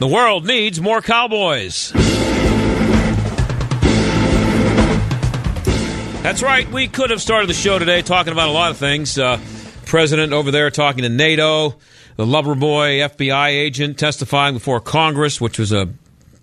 [0.00, 1.92] The world needs more cowboys.
[6.22, 6.66] That's right.
[6.72, 9.18] We could have started the show today talking about a lot of things.
[9.18, 9.38] Uh,
[9.84, 11.74] president over there talking to NATO,
[12.16, 15.90] the lover boy FBI agent testifying before Congress, which was a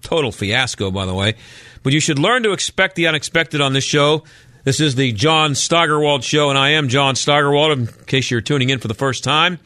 [0.03, 1.33] total fiasco, by the way.
[1.81, 4.23] But you should learn to expect the unexpected on this show.
[4.65, 8.69] This is the John Steigerwald Show, and I am John Steigerwald, in case you're tuning
[8.69, 9.57] in for the first time.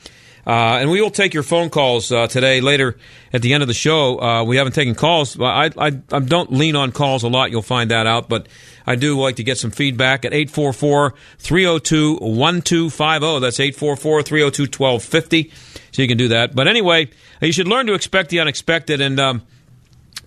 [0.45, 2.97] Uh, and we will take your phone calls uh, today later
[3.31, 4.19] at the end of the show.
[4.19, 5.39] Uh, we haven't taken calls.
[5.39, 7.51] I, I, I, don't lean on calls a lot.
[7.51, 8.27] You'll find that out.
[8.27, 8.47] But
[8.87, 13.39] I do like to get some feedback at 844 302 1250.
[13.39, 15.51] That's 844 302 1250.
[15.91, 16.55] So you can do that.
[16.55, 17.09] But anyway,
[17.41, 18.99] you should learn to expect the unexpected.
[18.99, 19.43] And um,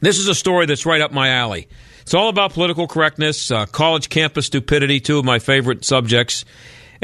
[0.01, 1.69] this is a story that's right up my alley.
[2.03, 6.45] It's all about political correctness, uh, college campus stupidity, two of my favorite subjects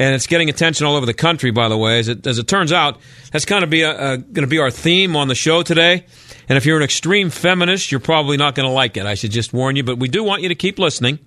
[0.00, 1.50] and it's getting attention all over the country.
[1.50, 2.98] By the way, as it, as it turns out,
[3.32, 6.06] that's kind of be going to be our theme on the show today.
[6.48, 9.04] And if you're an extreme feminist, you're probably not going to like it.
[9.04, 9.82] I should just warn you.
[9.82, 11.18] But we do want you to keep listening,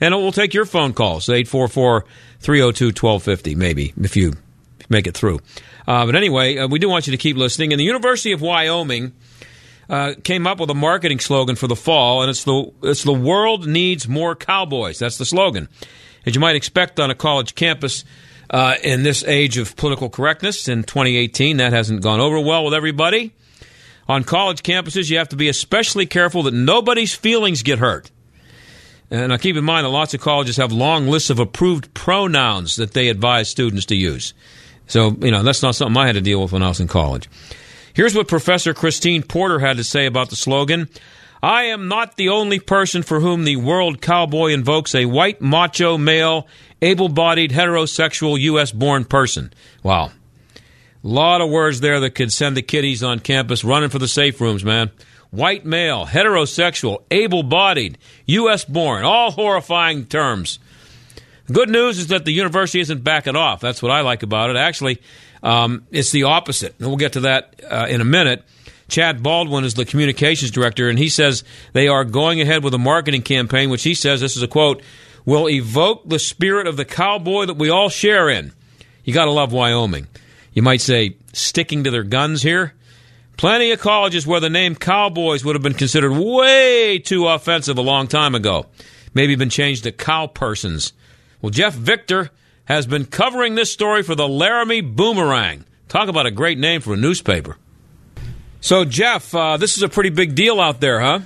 [0.00, 2.06] and we'll take your phone calls 844
[2.40, 4.32] 302 1250, maybe if you
[4.88, 5.40] make it through.
[5.86, 7.74] Uh, but anyway, uh, we do want you to keep listening.
[7.74, 9.12] And the University of Wyoming.
[9.86, 13.12] Uh, came up with a marketing slogan for the fall, and it's the it's the
[13.12, 14.98] world needs more cowboys.
[14.98, 15.68] That's the slogan
[16.26, 18.04] as you might expect on a college campus
[18.50, 21.58] uh, in this age of political correctness in 2018.
[21.58, 23.32] That hasn't gone over well with everybody.
[24.08, 28.10] On college campuses, you have to be especially careful that nobody's feelings get hurt.
[29.10, 32.76] And now keep in mind that lots of colleges have long lists of approved pronouns
[32.76, 34.34] that they advise students to use.
[34.86, 36.88] So, you know, that's not something I had to deal with when I was in
[36.88, 37.28] college.
[37.94, 40.88] Here's what Professor Christine Porter had to say about the slogan
[41.44, 45.98] I am not the only person for whom the world cowboy invokes a white, macho,
[45.98, 46.48] male,
[46.80, 48.72] able bodied, heterosexual, U.S.
[48.72, 49.52] born person.
[49.82, 50.06] Wow.
[50.06, 50.10] A
[51.02, 54.40] lot of words there that could send the kiddies on campus running for the safe
[54.40, 54.90] rooms, man.
[55.32, 58.64] White male, heterosexual, able bodied, U.S.
[58.64, 60.58] born, all horrifying terms.
[61.52, 63.60] Good news is that the university isn't backing off.
[63.60, 64.56] That's what I like about it.
[64.56, 65.02] Actually,
[65.42, 66.74] um, it's the opposite.
[66.78, 68.44] And we'll get to that uh, in a minute.
[68.94, 72.78] Chad Baldwin is the communications director, and he says they are going ahead with a
[72.78, 74.84] marketing campaign, which he says this is a quote
[75.24, 78.52] will evoke the spirit of the cowboy that we all share in.
[79.02, 80.06] You got to love Wyoming.
[80.52, 82.74] You might say sticking to their guns here.
[83.36, 87.82] Plenty of colleges where the name Cowboys would have been considered way too offensive a
[87.82, 88.66] long time ago.
[89.12, 90.92] Maybe been changed to Cow Persons.
[91.42, 92.30] Well, Jeff Victor
[92.66, 95.64] has been covering this story for the Laramie Boomerang.
[95.88, 97.56] Talk about a great name for a newspaper.
[98.64, 101.20] So, Jeff, uh, this is a pretty big deal out there, huh?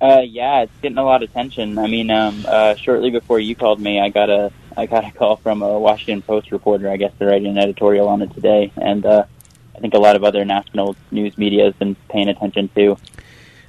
[0.00, 1.78] Uh, yeah, it's getting a lot of attention.
[1.78, 5.12] I mean, um, uh, shortly before you called me, I got a I got a
[5.12, 6.90] call from a Washington Post reporter.
[6.90, 9.24] I guess they're writing an editorial on it today, and uh,
[9.76, 12.96] I think a lot of other national news media has been paying attention too.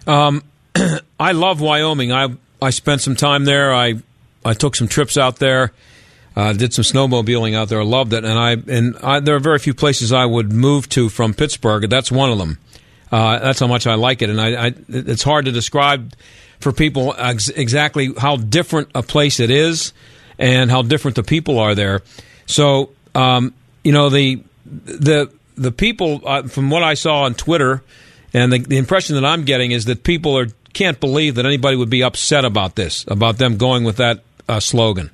[0.07, 0.43] Um,
[1.19, 2.11] I love Wyoming.
[2.11, 2.29] I
[2.59, 3.71] I spent some time there.
[3.71, 4.01] I
[4.43, 5.73] I took some trips out there.
[6.35, 7.81] Uh, did some snowmobiling out there.
[7.81, 10.89] I loved it, and I and I, there are very few places I would move
[10.89, 11.87] to from Pittsburgh.
[11.87, 12.57] That's one of them.
[13.11, 16.13] Uh, that's how much I like it, and I, I, it's hard to describe
[16.59, 19.93] for people ex- exactly how different a place it is
[20.39, 22.01] and how different the people are there.
[22.45, 27.83] So, um, you know, the the the people uh, from what I saw on Twitter,
[28.33, 31.77] and the, the impression that I'm getting is that people are can't believe that anybody
[31.77, 35.09] would be upset about this, about them going with that uh, slogan.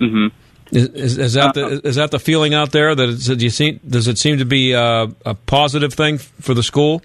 [0.00, 0.26] Mm-hmm.
[0.72, 3.50] Is, is, is, that the uh, is that the feeling out there that do you
[3.50, 7.02] see, does it seem to be a, a positive thing for the school?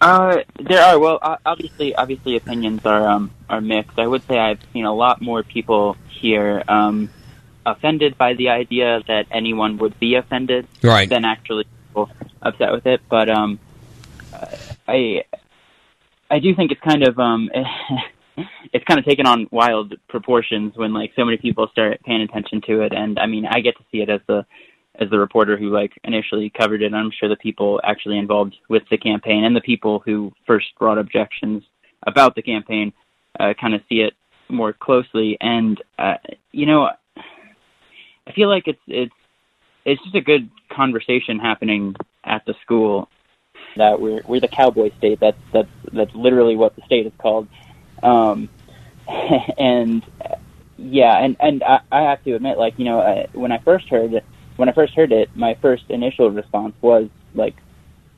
[0.00, 3.98] Uh, there are well, obviously, obviously opinions are um, are mixed.
[3.98, 7.10] I would say I've seen a lot more people here um,
[7.66, 11.08] offended by the idea that anyone would be offended, right.
[11.08, 11.66] than actually
[12.40, 13.00] upset with it.
[13.08, 13.58] But um,
[14.86, 15.24] I
[16.30, 17.50] I do think it's kind of um,
[18.72, 22.60] it's kind of taken on wild proportions when like so many people start paying attention
[22.66, 24.44] to it and i mean i get to see it as the
[25.00, 28.82] as the reporter who like initially covered it i'm sure the people actually involved with
[28.90, 31.62] the campaign and the people who first brought objections
[32.06, 32.92] about the campaign
[33.38, 34.14] uh, kind of see it
[34.48, 36.14] more closely, and uh,
[36.52, 36.88] you know,
[38.26, 39.12] I feel like it's it's
[39.84, 41.94] it's just a good conversation happening
[42.24, 43.08] at the school
[43.76, 45.20] that we're we're the cowboy state.
[45.20, 47.48] That's that's that's literally what the state is called.
[48.02, 48.48] Um,
[49.08, 50.02] and
[50.76, 53.88] yeah, and and I, I have to admit, like you know, I, when I first
[53.88, 54.24] heard it,
[54.56, 57.56] when I first heard it, my first initial response was like,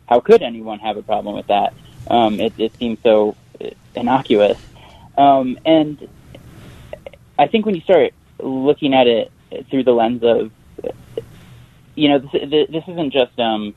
[0.06, 1.74] how could anyone have a problem with that?
[2.08, 3.36] Um, it, it seems so
[3.94, 4.58] innocuous.
[5.16, 6.08] Um, and
[7.38, 9.30] I think when you start looking at it
[9.70, 10.50] through the lens of,
[11.94, 13.74] you know, this, this isn't just um,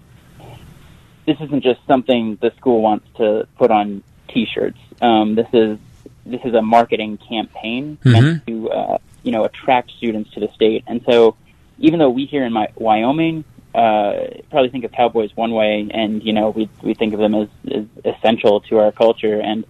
[1.26, 4.80] this isn't just something the school wants to put on T-shirts.
[5.02, 5.78] Um, this is
[6.26, 8.12] this is a marketing campaign mm-hmm.
[8.12, 10.84] meant to uh, you know attract students to the state.
[10.88, 11.36] And so,
[11.80, 13.44] even though we here in my, Wyoming
[13.74, 17.34] uh, probably think of cowboys one way, and you know we we think of them
[17.34, 19.66] as, as essential to our culture, and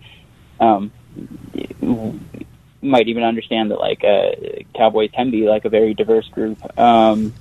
[0.59, 0.91] um,
[2.81, 4.31] might even understand that like uh,
[4.75, 6.77] cowboys can be like a very diverse group.
[6.77, 7.33] Um,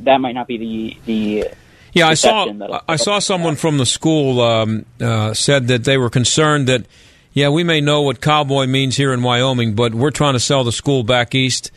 [0.00, 1.50] that might not be the the
[1.92, 2.46] yeah, I saw
[2.88, 6.86] I saw someone from the school um, uh, said that they were concerned that
[7.32, 10.64] yeah, we may know what cowboy means here in Wyoming, but we're trying to sell
[10.64, 11.70] the school back east,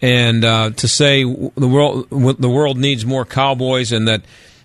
[0.00, 4.22] and uh, to say the world the world needs more cowboys, and that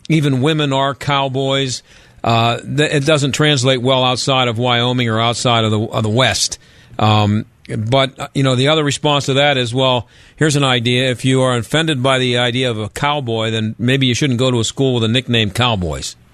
[0.09, 1.83] even women are cowboys.
[2.23, 6.59] Uh, it doesn't translate well outside of Wyoming or outside of the of the West.
[6.97, 7.45] Um,
[7.77, 10.07] but uh, you know, the other response to that is, well,
[10.37, 11.11] here's an idea.
[11.11, 14.49] If you are offended by the idea of a cowboy, then maybe you shouldn't go
[14.49, 16.15] to a school with a nickname Cowboys.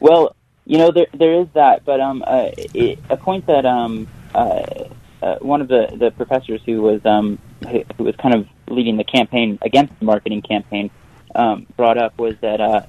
[0.00, 0.36] Well,
[0.68, 4.84] you know, there there is that, but um, uh, it, a point that um, uh,
[5.22, 7.38] uh, one of the the professors who was um
[7.96, 10.90] who was kind of leading the campaign against the marketing campaign
[11.34, 12.82] um, brought up was that uh,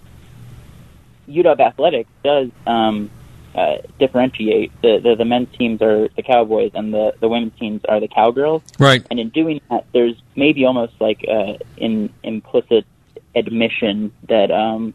[1.30, 3.10] UW athletics does um
[3.56, 4.74] uh, differentiate.
[4.82, 8.10] The, the the men's teams are the Cowboys, and the the women's teams are the
[8.10, 8.62] Cowgirls.
[8.78, 9.08] Right.
[9.10, 12.86] And in doing that, there's maybe almost like uh, an implicit
[13.36, 14.94] admission that um,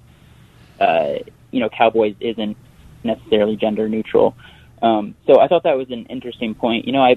[0.79, 1.15] uh,
[1.51, 2.59] you know Cowboys isn't
[3.05, 4.37] necessarily gender neutral.
[4.83, 6.87] Um, so I thought that was an interesting point.
[6.87, 7.17] You know, I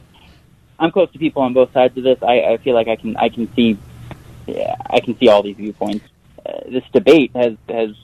[0.80, 2.19] I'm close to people on both sides of this.
[2.22, 3.78] I, I feel like I can I can see
[4.45, 6.06] yeah, I can see all these viewpoints.
[6.45, 7.95] Uh, this debate has has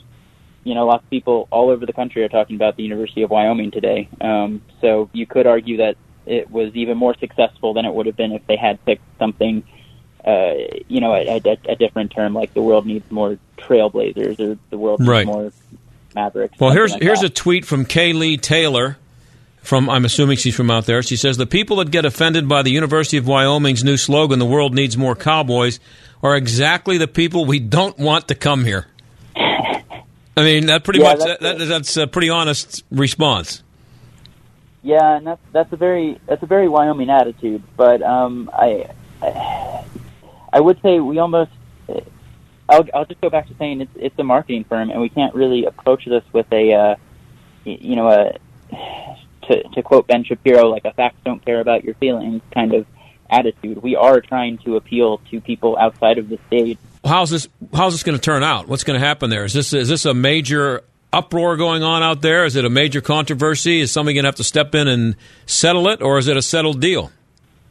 [0.64, 3.30] you know, lots of people all over the country are talking about the University of
[3.30, 4.08] Wyoming today.
[4.22, 8.16] Um, so you could argue that it was even more successful than it would have
[8.16, 9.64] been if they had picked something,
[10.26, 10.54] uh,
[10.88, 14.78] you know, a, a, a different term like the world needs more trailblazers or the
[14.78, 15.26] world needs right.
[15.26, 15.52] more
[16.16, 16.60] mavericks.
[16.60, 17.28] Well, here's like here's that.
[17.32, 18.98] a tweet from Kaylee Taylor.
[19.62, 21.02] From I'm assuming she's from out there.
[21.02, 24.46] She says the people that get offended by the University of Wyoming's new slogan, "The
[24.46, 25.80] world needs more cowboys,"
[26.22, 28.88] are exactly the people we don't want to come here.
[30.36, 33.64] I mean, that pretty Yeah, much that's that, that, that's a pretty honest response.
[34.82, 37.64] Yeah, and that's that's a very that's a very Wyoming attitude.
[37.78, 38.90] But um, I,
[39.22, 39.86] I
[40.52, 41.52] I would say we almost.
[42.74, 45.34] I'll I'll just go back to saying it's it's a marketing firm, and we can't
[45.36, 46.96] really approach this with a, uh,
[47.66, 48.38] you know, a
[49.48, 52.86] to to quote Ben Shapiro, like a facts don't care about your feelings kind of
[53.30, 53.82] attitude.
[53.82, 57.48] We are trying to appeal to people outside of the state How's this?
[57.74, 58.68] How's this going to turn out?
[58.68, 59.44] What's going to happen there?
[59.44, 62.46] Is this is this a major uproar going on out there?
[62.46, 63.82] Is it a major controversy?
[63.82, 65.16] Is somebody going to have to step in and
[65.46, 67.12] settle it, or is it a settled deal?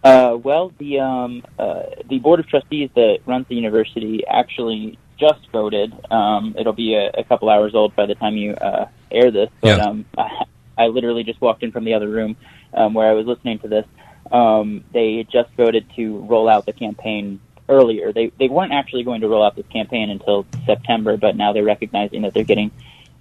[0.02, 5.40] Uh, well, the um, uh, the board of trustees that runs the university actually just
[5.52, 5.92] voted.
[6.10, 9.48] Um, it'll be a, a couple hours old by the time you uh, air this,
[9.60, 9.84] but Yeah.
[9.84, 10.44] um, I,
[10.76, 12.36] I literally just walked in from the other room
[12.74, 13.86] um, where I was listening to this.
[14.32, 18.12] Um, they just voted to roll out the campaign earlier.
[18.12, 21.64] They they weren't actually going to roll out this campaign until September, but now they're
[21.64, 22.72] recognizing that they're getting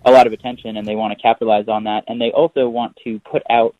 [0.03, 2.05] a lot of attention and they want to capitalize on that.
[2.07, 3.75] And they also want to put out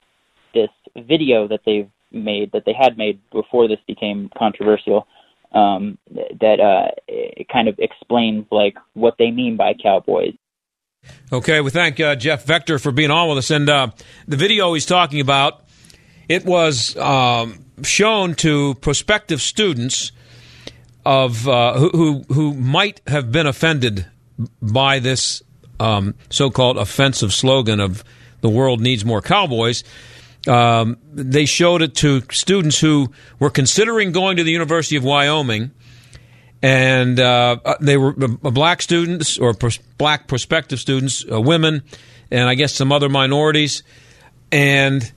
[0.53, 5.07] this video that they've made that they had made before this became controversial
[5.53, 10.33] um, that uh, it kind of explains like what they mean by cowboys.
[11.31, 13.49] Okay, we thank uh, Jeff Vector for being on with us.
[13.49, 13.87] And uh,
[14.27, 15.65] the video he's talking about,
[16.29, 20.11] it was um, shown to prospective students
[21.05, 24.05] of uh, who, who who might have been offended
[24.61, 25.41] by this
[25.79, 28.03] um, so-called offensive slogan of
[28.41, 29.83] "the world needs more cowboys."
[30.47, 35.71] Um, they showed it to students who were considering going to the University of Wyoming
[36.61, 41.83] and uh, they were uh, black students or pros- black prospective students, uh, women,
[42.29, 43.83] and I guess some other minorities.
[44.51, 45.11] And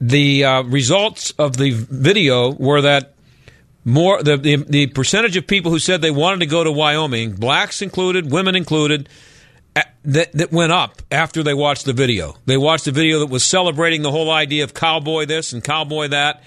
[0.00, 3.14] the uh, results of the video were that
[3.84, 7.34] more the, the the percentage of people who said they wanted to go to Wyoming,
[7.34, 9.08] blacks included, women included,
[10.04, 12.36] that, that went up after they watched the video.
[12.46, 16.08] They watched the video that was celebrating the whole idea of cowboy this and cowboy
[16.08, 16.42] that.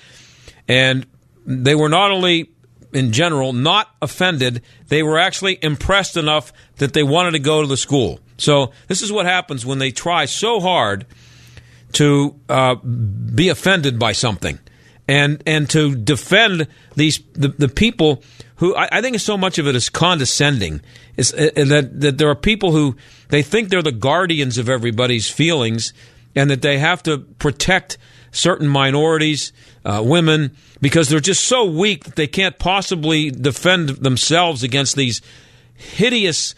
[0.67, 1.05] And
[1.45, 2.51] they were not only,
[2.93, 7.67] in general, not offended, they were actually impressed enough that they wanted to go to
[7.67, 8.19] the school.
[8.37, 11.05] So this is what happens when they try so hard
[11.93, 14.59] to uh, be offended by something
[15.09, 18.23] and and to defend these the, the people
[18.57, 20.81] who I, I think so much of it is condescending
[21.17, 22.95] is uh, that that there are people who
[23.29, 25.93] they think they're the guardians of everybody's feelings
[26.35, 27.97] and that they have to protect
[28.31, 29.51] certain minorities,
[29.85, 35.21] uh, women, because they're just so weak that they can't possibly defend themselves against these
[35.75, 36.53] hideous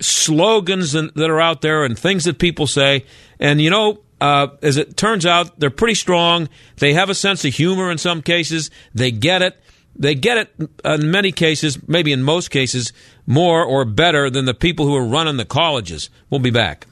[0.00, 3.04] slogans that are out there and things that people say.
[3.38, 6.48] And you know, uh, as it turns out, they're pretty strong.
[6.76, 8.70] They have a sense of humor in some cases.
[8.94, 9.60] They get it.
[9.96, 12.92] They get it in many cases, maybe in most cases,
[13.26, 16.10] more or better than the people who are running the colleges.
[16.30, 16.86] We'll be back.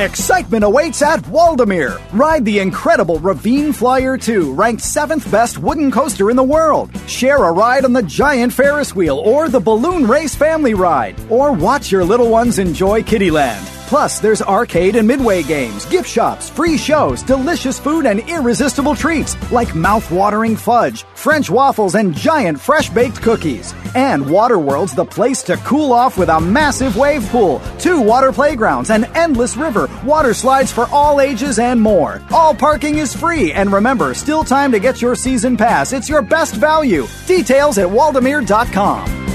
[0.00, 2.00] Excitement awaits at Waldameer.
[2.14, 6.90] Ride the incredible Ravine Flyer 2, ranked 7th best wooden coaster in the world.
[7.06, 11.20] Share a ride on the giant Ferris wheel or the balloon race family ride.
[11.28, 13.79] Or watch your little ones enjoy Kittyland.
[13.90, 19.34] Plus, there's arcade and midway games, gift shops, free shows, delicious food, and irresistible treats
[19.50, 23.74] like mouth-watering fudge, French waffles, and giant fresh-baked cookies.
[23.96, 28.90] And Waterworld's the place to cool off with a massive wave pool, two water playgrounds,
[28.90, 32.22] an endless river, water slides for all ages, and more.
[32.30, 35.92] All parking is free, and remember, still time to get your season pass.
[35.92, 37.08] It's your best value.
[37.26, 39.29] Details at waldameer.com.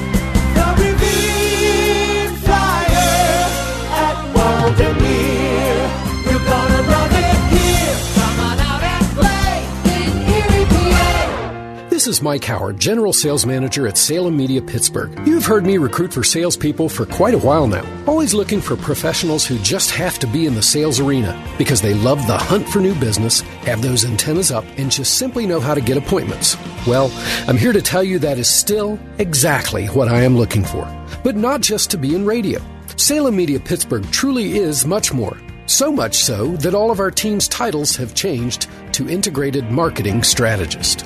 [12.05, 15.17] This is Mike Howard, General Sales Manager at Salem Media Pittsburgh.
[15.25, 17.83] You've heard me recruit for salespeople for quite a while now.
[18.05, 21.95] Always looking for professionals who just have to be in the sales arena because they
[21.95, 25.73] love the hunt for new business, have those antennas up, and just simply know how
[25.73, 26.57] to get appointments.
[26.85, 27.11] Well,
[27.47, 30.85] I'm here to tell you that is still exactly what I am looking for.
[31.23, 32.61] But not just to be in radio.
[32.97, 35.37] Salem Media Pittsburgh truly is much more.
[35.65, 41.05] So much so that all of our team's titles have changed to Integrated Marketing Strategist.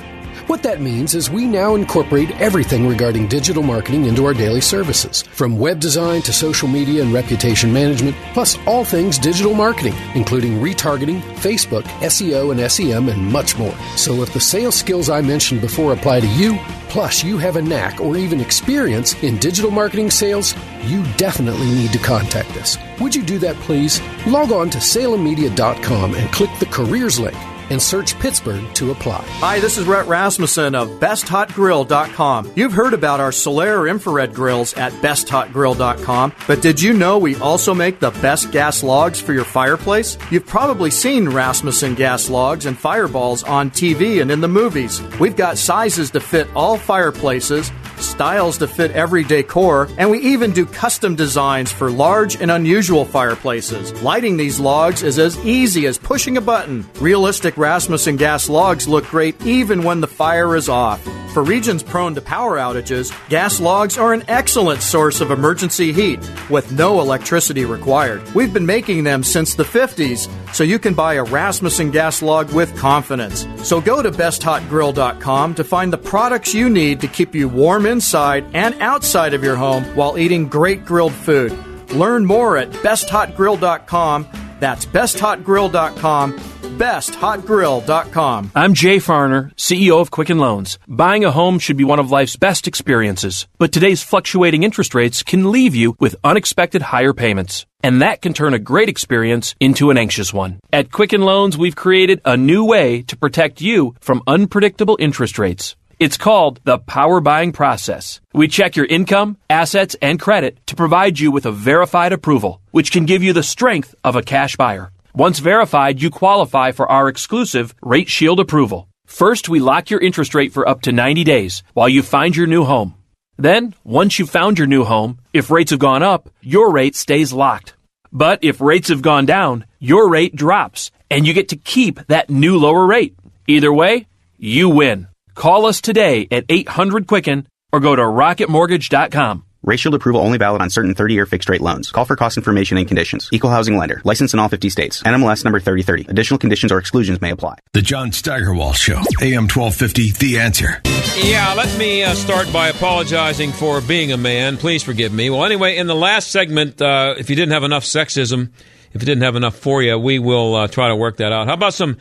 [0.50, 5.22] What that means is we now incorporate everything regarding digital marketing into our daily services,
[5.22, 10.58] from web design to social media and reputation management, plus all things digital marketing, including
[10.58, 13.76] retargeting, Facebook, SEO and SEM, and much more.
[13.94, 17.62] So if the sales skills I mentioned before apply to you, plus you have a
[17.62, 22.76] knack or even experience in digital marketing sales, you definitely need to contact us.
[22.98, 24.00] Would you do that, please?
[24.26, 27.36] Log on to salemmedia.com and click the careers link
[27.70, 29.24] and search Pittsburgh to apply.
[29.38, 32.52] Hi, this is Rhett Rasmussen of BestHotGrill.com.
[32.54, 37.74] You've heard about our Solaire infrared grills at BestHotGrill.com, but did you know we also
[37.74, 40.18] make the best gas logs for your fireplace?
[40.30, 45.00] You've probably seen Rasmussen gas logs and fireballs on TV and in the movies.
[45.18, 47.70] We've got sizes to fit all fireplaces
[48.02, 53.04] styles to fit every decor, and we even do custom designs for large and unusual
[53.04, 53.92] fireplaces.
[54.02, 56.86] Lighting these logs is as easy as pushing a button.
[57.00, 61.06] Realistic Rasmussen gas logs look great even when the fire is off.
[61.32, 66.18] For regions prone to power outages, gas logs are an excellent source of emergency heat
[66.50, 68.20] with no electricity required.
[68.34, 72.52] We've been making them since the 50s, so you can buy a Rasmussen gas log
[72.52, 73.46] with confidence.
[73.62, 78.46] So go to besthotgrill.com to find the products you need to keep you warm inside
[78.54, 81.52] and outside of your home while eating great grilled food.
[81.92, 84.26] Learn more at besthotgrill.com.
[84.60, 88.52] That's besthotgrill.com besthotgrill.com.
[88.54, 90.78] I'm Jay Farner, CEO of Quicken Loans.
[90.88, 95.22] Buying a home should be one of life's best experiences, but today's fluctuating interest rates
[95.22, 97.66] can leave you with unexpected higher payments.
[97.82, 100.58] And that can turn a great experience into an anxious one.
[100.72, 105.76] At Quicken Loans, we've created a new way to protect you from unpredictable interest rates.
[106.00, 108.22] It's called the power buying process.
[108.32, 112.90] We check your income, assets, and credit to provide you with a verified approval, which
[112.90, 114.92] can give you the strength of a cash buyer.
[115.14, 118.88] Once verified, you qualify for our exclusive Rate Shield approval.
[119.04, 122.46] First, we lock your interest rate for up to 90 days while you find your
[122.46, 122.94] new home.
[123.36, 127.30] Then, once you've found your new home, if rates have gone up, your rate stays
[127.30, 127.74] locked.
[128.10, 132.30] But if rates have gone down, your rate drops and you get to keep that
[132.30, 133.14] new lower rate.
[133.46, 134.06] Either way,
[134.38, 135.06] you win.
[135.40, 139.46] Call us today at 800 Quicken or go to rocketmortgage.com.
[139.62, 141.90] Rate Shield approval only valid on certain 30-year fixed-rate loans.
[141.90, 143.30] Call for cost information and conditions.
[143.32, 144.02] Equal housing lender.
[144.04, 145.02] Licensed in all 50 states.
[145.02, 146.10] NMLS number 3030.
[146.10, 147.54] Additional conditions or exclusions may apply.
[147.72, 148.96] The John Steigerwald Show.
[149.22, 150.82] AM 1250, The Answer.
[151.26, 154.58] Yeah, let me uh, start by apologizing for being a man.
[154.58, 155.30] Please forgive me.
[155.30, 158.50] Well, anyway, in the last segment, uh, if you didn't have enough sexism,
[158.92, 161.46] if you didn't have enough for you, we will uh, try to work that out.
[161.46, 161.96] How about some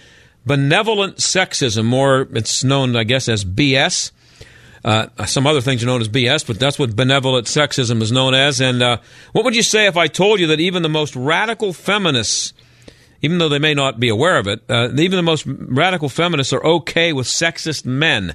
[0.49, 4.11] benevolent sexism, or it's known, I guess, as BS?
[4.83, 8.33] Uh, some other things are known as BS, but that's what benevolent sexism is known
[8.33, 8.59] as.
[8.59, 8.97] And uh,
[9.31, 12.53] what would you say if I told you that even the most radical feminists,
[13.21, 16.51] even though they may not be aware of it, uh, even the most radical feminists
[16.51, 18.33] are okay with sexist men?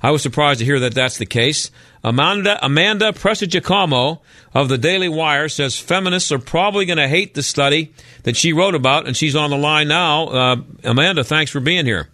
[0.00, 1.72] I was surprised to hear that that's the case.
[2.04, 4.20] Amanda Amanda Prestigiacomo
[4.54, 7.92] of the Daily Wire says feminists are probably going to hate the study
[8.24, 10.26] that she wrote about, and she's on the line now.
[10.26, 12.08] Uh, Amanda, thanks for being here.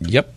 [0.00, 0.34] Yep.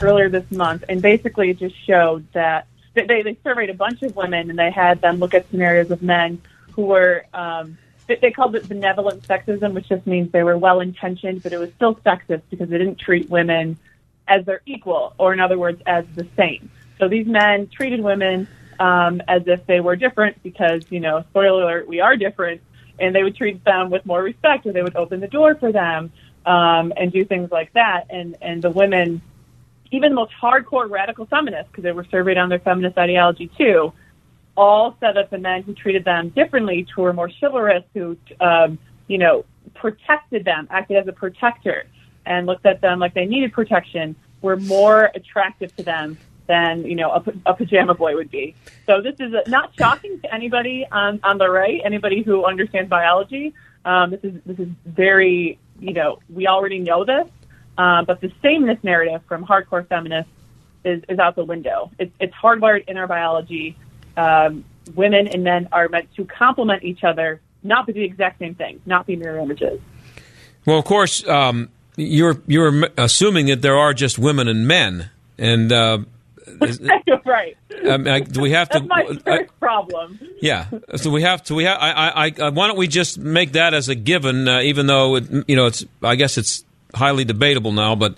[0.00, 4.16] Earlier this month, and basically it just showed that they, they surveyed a bunch of
[4.16, 6.40] women and they had them look at scenarios of men
[6.72, 7.78] who were, um,
[8.16, 11.70] they, called it benevolent sexism, which just means they were well intentioned, but it was
[11.74, 13.78] still sexist because they didn't treat women
[14.26, 16.70] as their equal, or in other words, as the same.
[16.98, 18.46] So these men treated women
[18.78, 22.60] um, as if they were different because, you know, spoiler alert, we are different
[23.00, 25.72] and they would treat them with more respect, or they would open the door for
[25.72, 26.12] them
[26.46, 28.04] um, and do things like that.
[28.10, 29.22] And and the women,
[29.90, 33.92] even the most hardcore radical feminists, because they were surveyed on their feminist ideology too,
[34.56, 38.78] all said that the men who treated them differently, who were more chivalrous, who um,
[39.08, 41.84] you know protected them, acted as a protector,
[42.26, 46.96] and looked at them like they needed protection, were more attractive to them than you
[46.96, 48.54] know a, a pajama boy would be.
[48.86, 53.54] So this is not shocking to anybody on, on the right, anybody who understands biology.
[53.84, 57.28] Um, this is this is very you know we already know this,
[57.78, 60.32] uh, but the sameness narrative from hardcore feminists
[60.84, 61.90] is, is out the window.
[61.98, 63.76] It's, it's hardwired in our biology.
[64.16, 64.64] Um,
[64.94, 68.80] women and men are meant to complement each other, not be the exact same thing,
[68.86, 69.80] not be mirror images.
[70.66, 75.72] Well, of course, um, you're you're assuming that there are just women and men, and
[75.72, 75.98] uh,
[77.24, 77.56] right.
[77.82, 78.88] I, do we have That's to?
[78.88, 80.18] my I- first problem.
[80.40, 80.66] yeah.
[80.96, 81.54] So we have to.
[81.54, 81.78] We have.
[81.80, 82.50] I, I, I.
[82.50, 84.46] Why don't we just make that as a given?
[84.48, 85.84] Uh, even though it, you know, it's.
[86.02, 88.16] I guess it's highly debatable now, but.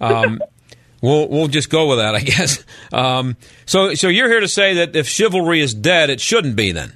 [0.00, 0.40] Um,
[1.00, 2.64] We'll we'll just go with that, I guess.
[2.92, 3.36] Um,
[3.66, 6.92] so so you're here to say that if chivalry is dead, it shouldn't be then.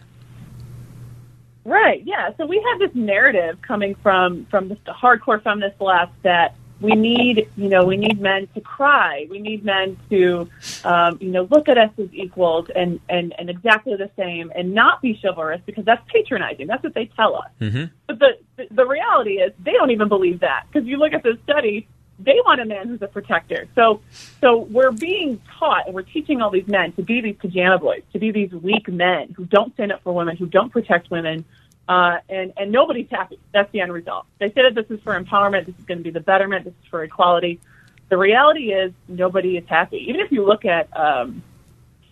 [1.65, 2.03] Right.
[2.05, 2.31] Yeah.
[2.37, 7.49] So we have this narrative coming from from the hardcore feminist left that we need,
[7.57, 9.27] you know, we need men to cry.
[9.31, 10.49] We need men to,
[10.85, 14.75] um, you know, look at us as equals and, and, and exactly the same and
[14.75, 16.67] not be chivalrous because that's patronizing.
[16.67, 17.51] That's what they tell us.
[17.61, 17.85] Mm-hmm.
[18.07, 21.23] But the, the, the reality is they don't even believe that because you look at
[21.23, 21.89] this study,
[22.19, 23.67] they want a man who's a protector.
[23.75, 24.01] So,
[24.41, 28.03] so we're being taught and we're teaching all these men to be these pajama boys,
[28.13, 31.45] to be these weak men who don't stand up for women, who don't protect women,
[31.89, 33.39] uh, and and nobody's happy.
[33.53, 34.27] That's the end result.
[34.39, 35.67] They say that this is for empowerment.
[35.67, 36.65] This is going to be the betterment.
[36.65, 37.61] This is for equality.
[38.09, 39.99] The reality is nobody is happy.
[40.09, 41.43] Even if you look at um,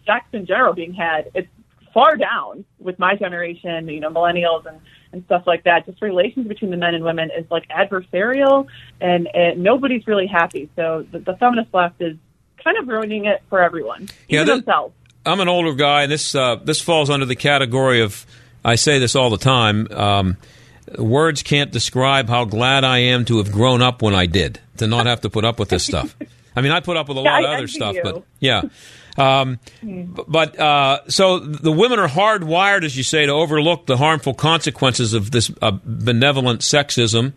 [0.04, 1.48] sex in general being had, it's
[1.94, 4.78] far down with my generation, you know, millennials and
[5.12, 5.84] and stuff like that.
[5.84, 8.66] Just relations between the men and women is like adversarial,
[9.00, 10.70] and, and nobody's really happy.
[10.74, 12.16] So the, the feminist left is
[12.64, 14.94] kind of ruining it for everyone, Yeah, that- themselves.
[15.26, 18.26] I'm an older guy, and this uh, this falls under the category of
[18.64, 19.86] I say this all the time.
[19.92, 20.36] Um,
[20.98, 24.86] words can't describe how glad I am to have grown up when I did, to
[24.88, 26.16] not have to put up with this stuff.
[26.56, 28.02] I mean, I put up with a Yeah, lot I of other stuff, you.
[28.02, 28.62] but yeah.
[29.16, 29.58] Um,
[30.28, 35.12] but uh, so the women are hardwired, as you say, to overlook the harmful consequences
[35.12, 37.34] of this uh, benevolent sexism.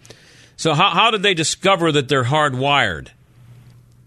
[0.58, 3.10] So how, how did they discover that they're hardwired?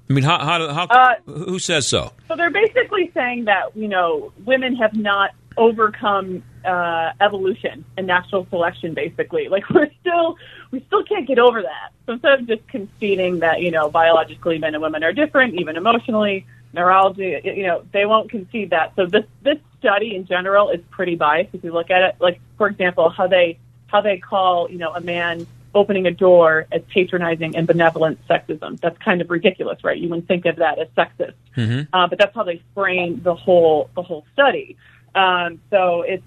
[0.09, 2.12] I mean, how, how, how Uh, who says so?
[2.28, 8.46] So they're basically saying that you know women have not overcome uh, evolution and natural
[8.48, 8.94] selection.
[8.94, 10.38] Basically, like we're still
[10.70, 11.90] we still can't get over that.
[12.07, 15.76] So instead of just conceding that you know biologically men and women are different, even
[15.76, 18.94] emotionally, neurology, you know they won't concede that.
[18.96, 22.16] So this this study in general is pretty biased if you look at it.
[22.20, 26.66] Like for example, how they how they call you know a man opening a door
[26.72, 28.81] as patronizing and benevolent sexism.
[28.81, 29.98] That's kind of ridiculous, right?
[29.98, 31.92] You wouldn't think of that as sexist Mm-hmm.
[31.92, 34.76] uh, but that's how they frame the whole the whole study.
[35.14, 36.22] Um, so it's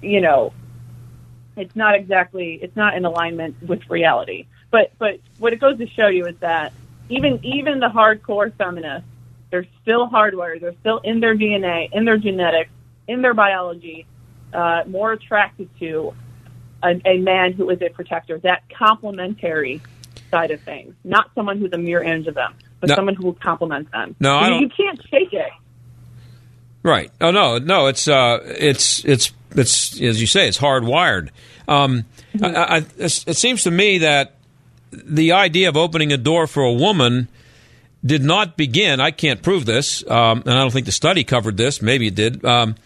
[0.00, 0.52] you know
[1.56, 4.46] it's not exactly it's not in alignment with reality.
[4.70, 6.72] But but what it goes to show you is that
[7.08, 9.08] even even the hardcore feminists,
[9.50, 10.60] they're still hardwired.
[10.60, 12.70] They're still in their DNA, in their genetics,
[13.06, 14.06] in their biology,
[14.52, 16.14] uh, more attracted to
[16.82, 18.38] a, a man who is a protector.
[18.38, 19.80] That complementary
[20.30, 22.94] side of things, not someone who's a mirror image of them, but No.
[22.96, 24.14] someone who will complement them.
[24.20, 25.50] No, I you, you can't shake it.
[26.82, 27.10] Right.
[27.20, 27.86] Oh no, no.
[27.86, 31.30] It's uh, it's it's it's as you say, it's hardwired.
[31.66, 32.04] Um,
[32.42, 34.34] I, I, it seems to me that
[34.92, 37.28] the idea of opening a door for a woman
[38.04, 39.00] did not begin.
[39.00, 41.82] I can't prove this, um, and I don't think the study covered this.
[41.82, 42.76] Maybe it did, um,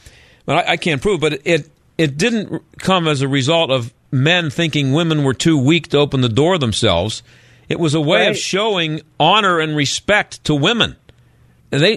[0.47, 1.21] but I, I can't prove.
[1.21, 5.89] But it it didn't come as a result of men thinking women were too weak
[5.89, 7.23] to open the door themselves.
[7.69, 10.97] It was a way of showing honor and respect to women.
[11.71, 11.97] They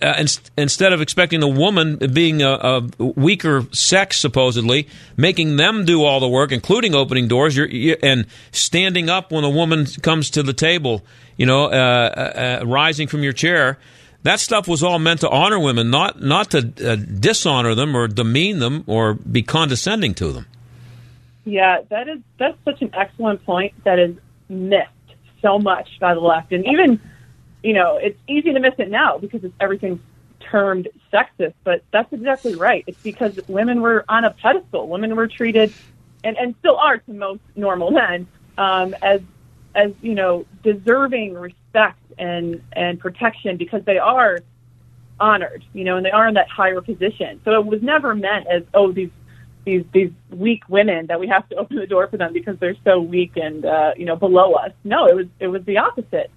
[0.00, 5.84] uh, ins- instead of expecting the woman being a, a weaker sex, supposedly making them
[5.84, 9.84] do all the work, including opening doors, you're, you and standing up when a woman
[10.00, 11.02] comes to the table.
[11.40, 13.78] You know, uh, uh, uh, rising from your chair.
[14.24, 18.08] That stuff was all meant to honor women, not not to uh, dishonor them or
[18.08, 20.44] demean them or be condescending to them.
[21.46, 24.16] Yeah, that is that's such an excellent point that is
[24.50, 24.90] missed
[25.40, 27.00] so much by the left, and even
[27.62, 30.00] you know it's easy to miss it now because it's everything's
[30.40, 32.84] termed sexist, but that's exactly right.
[32.86, 34.88] It's because women were on a pedestal.
[34.88, 35.72] Women were treated,
[36.22, 38.26] and and still are to most normal men,
[38.58, 39.22] um, as
[39.74, 44.38] as you know deserving respect and and protection because they are
[45.20, 47.40] honored, you know, and they are in that higher position.
[47.44, 49.10] So it was never meant as oh these
[49.64, 52.76] these these weak women that we have to open the door for them because they're
[52.84, 54.72] so weak and uh, you know below us.
[54.84, 56.30] No, it was it was the opposite,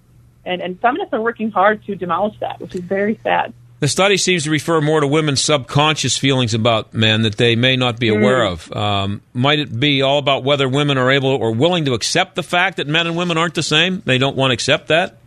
[0.44, 3.52] and and feminists are working hard to demolish that, which is very sad.
[3.84, 7.76] The study seems to refer more to women's subconscious feelings about men that they may
[7.76, 8.72] not be aware of.
[8.72, 12.42] Um, might it be all about whether women are able or willing to accept the
[12.42, 14.00] fact that men and women aren't the same?
[14.06, 15.18] They don't want to accept that?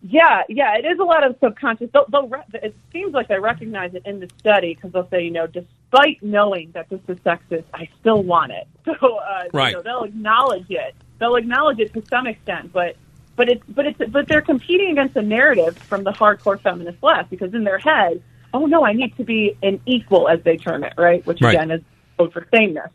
[0.00, 1.90] Yeah, yeah, it is a lot of subconscious.
[1.92, 5.24] They'll, they'll re- it seems like they recognize it in the study because they'll say,
[5.24, 8.66] you know, despite knowing that this is sexist, I still want it.
[8.98, 9.72] So, uh, Right.
[9.72, 10.94] you know, they'll acknowledge it.
[11.18, 12.96] They'll acknowledge it to some extent, but
[13.38, 17.30] but it's but it's but they're competing against a narrative from the hardcore feminist left
[17.30, 18.20] because in their head,
[18.52, 21.24] oh no, I need to be an equal as they term it, right?
[21.24, 21.54] Which Right.
[21.54, 21.80] again is
[22.18, 22.90] code for sameness.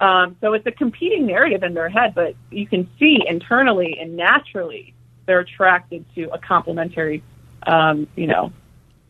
[0.00, 4.16] Um, so it's a competing narrative in their head, but you can see internally and
[4.16, 4.94] naturally
[5.26, 7.22] they're attracted to a complementary,
[7.66, 8.52] um, you know,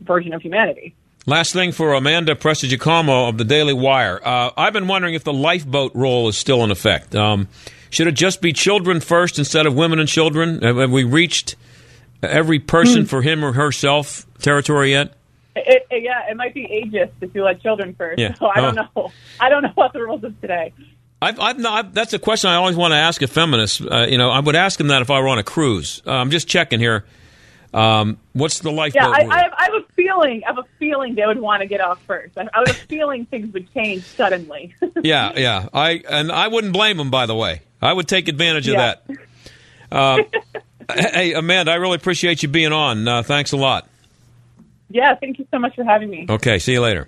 [0.00, 0.94] version of humanity.
[1.26, 4.18] Last thing for Amanda Prestigiacomo of the Daily Wire.
[4.24, 7.14] Uh, I've been wondering if the lifeboat rule is still in effect.
[7.14, 7.46] Um,
[7.90, 10.62] should it just be children first instead of women and children?
[10.62, 11.56] Have, we reached
[12.22, 15.14] every person for him or herself territory yet?
[15.56, 18.18] It, it, yeah, it might be ageist if you let children first.
[18.18, 18.34] Yeah.
[18.38, 19.02] So I don't Oh.
[19.02, 19.12] know.
[19.40, 20.72] I don't know what the rules of today.
[21.22, 23.82] I've, I've not, I've, that's a question I always want to ask a feminist.
[23.82, 26.00] Uh, you know, I would ask them that if I were on a cruise.
[26.06, 27.04] Uh, I'm just checking here.
[27.72, 29.12] Um, what's the lifeboat Yeah, I?
[29.30, 30.42] I, have, I have a feeling.
[30.44, 32.36] I have a feeling they would want to get off first.
[32.36, 34.74] I, I have a feeling things would change suddenly.
[35.02, 35.68] yeah, yeah.
[35.72, 37.10] I and I wouldn't blame them.
[37.10, 38.94] By the way, I would take advantage of Yeah.
[39.08, 39.16] that.
[39.92, 40.18] Uh,
[40.94, 43.06] hey, Amanda, I really appreciate you being on.
[43.06, 43.88] Uh, thanks a lot.
[44.88, 46.26] yeah, thank you so much for having me.
[46.28, 47.06] Okay, see you later.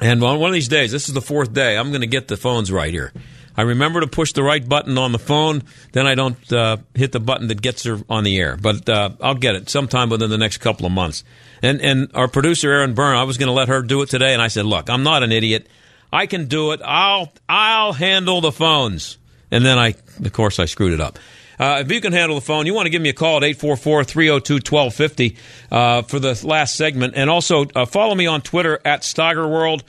[0.00, 2.28] And on one of these days, this is the fourth day, I'm going to get
[2.28, 3.12] the phones right here.
[3.56, 7.12] I remember to push the right button on the phone, then I don't uh, hit
[7.12, 8.56] the button that gets her on the air.
[8.56, 11.24] But uh, I'll get it sometime within the next couple of months.
[11.62, 14.32] And and our producer Erin Byrne, I was going to let her do it today,
[14.34, 15.68] and I said, "Look, I'm not an idiot.
[16.12, 16.80] I can do it.
[16.84, 19.18] I'll I'll handle the phones."
[19.50, 21.18] And then I, of course, I screwed it up.
[21.58, 23.44] Uh, if you can handle the phone, you want to give me a call at
[23.44, 25.36] 844 302 1250
[25.70, 27.14] uh, for the last segment.
[27.16, 29.84] And also uh, follow me on Twitter at Steigerwald.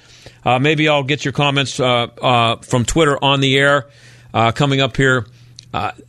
[0.45, 3.87] Uh, maybe I'll get your comments uh, uh, from Twitter on the air
[4.53, 5.25] coming up here.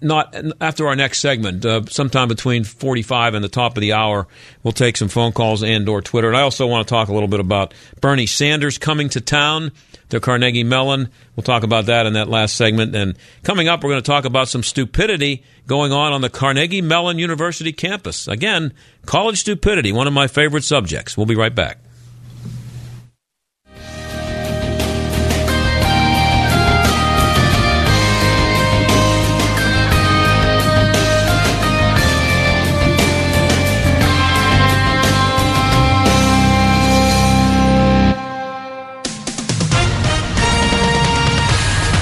[0.01, 4.27] Not after our next segment, sometime between 45 and the top of the hour,
[4.63, 6.29] we'll take some phone calls and or Twitter.
[6.29, 9.73] And I also want to talk a little bit about Bernie Sanders coming to town
[10.11, 11.11] to Carnegie Mellon.
[11.37, 12.95] We'll talk about that in that last segment.
[12.95, 16.83] And coming up, we're going to talk about some stupidity going on on the Carnegie
[16.83, 18.29] Mellon University campus.
[18.29, 18.73] Again,
[19.07, 21.17] college stupidity, one of my favorite subjects.
[21.17, 21.79] We'll be right back.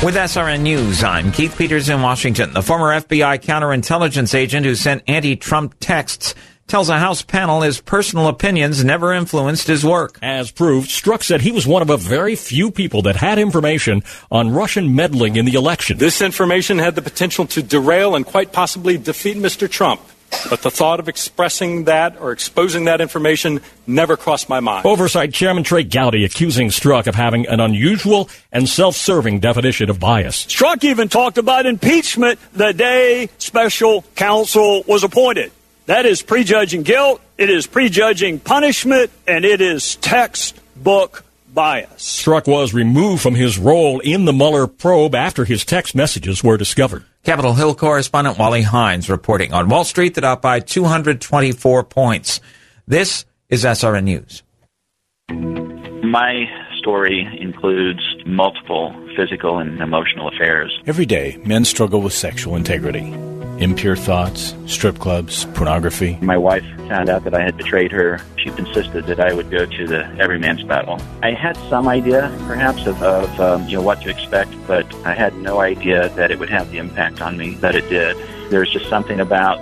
[0.06, 2.52] With SRN News, I'm Keith Peters in Washington.
[2.52, 6.32] The former FBI counterintelligence agent who sent anti-Trump texts
[6.68, 10.20] tells a House panel his personal opinions never influenced his work.
[10.22, 14.04] As proved, Strzok said he was one of a very few people that had information
[14.30, 15.98] on Russian meddling in the election.
[15.98, 19.68] This information had the potential to derail and quite possibly defeat Mr.
[19.68, 20.00] Trump.
[20.48, 24.86] But the thought of expressing that or exposing that information never crossed my mind.
[24.86, 30.46] Oversight Chairman Trey Gowdy accusing Strzok of having an unusual and self-serving definition of bias.
[30.46, 35.52] Strzok even talked about impeachment the day special counsel was appointed.
[35.86, 42.22] That is prejudging guilt, it is prejudging punishment, and it is textbook bias.
[42.22, 46.56] Strzok was removed from his role in the Mueller probe after his text messages were
[46.56, 47.04] discovered.
[47.26, 52.40] Capitol Hill correspondent Wally Hines reporting on Wall Street that up by 224 points.
[52.86, 54.44] This is SRN News.
[56.04, 56.44] My
[56.78, 60.70] story includes multiple physical and emotional affairs.
[60.86, 63.12] Every day, men struggle with sexual integrity.
[63.58, 66.18] Impure thoughts, strip clubs, pornography.
[66.20, 68.20] My wife found out that I had betrayed her.
[68.36, 71.00] She insisted that I would go to the everyman's battle.
[71.22, 75.14] I had some idea, perhaps, of, of um, you know what to expect, but I
[75.14, 78.16] had no idea that it would have the impact on me that it did.
[78.50, 79.60] There's just something about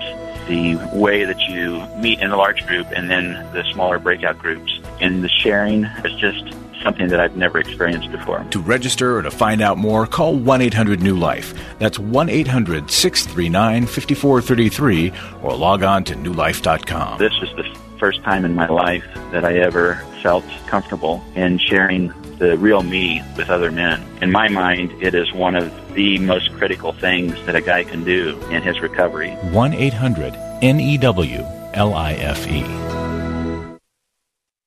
[0.48, 4.78] the way that you meet in a large group and then the smaller breakout groups
[5.00, 6.44] and the sharing is just
[6.84, 8.44] something that I've never experienced before.
[8.50, 11.54] To register or to find out more, call 1 800 New Life.
[11.78, 17.18] That's 1 800 639 5433 or log on to newlife.com.
[17.18, 17.64] This is the
[17.98, 23.22] first time in my life that I ever felt comfortable in sharing the real me
[23.36, 24.04] with other men.
[24.20, 28.04] In my mind, it is one of the most critical things that a guy can
[28.04, 29.30] do in his recovery.
[29.52, 31.44] 1 800 N E W
[31.74, 33.03] L I F E.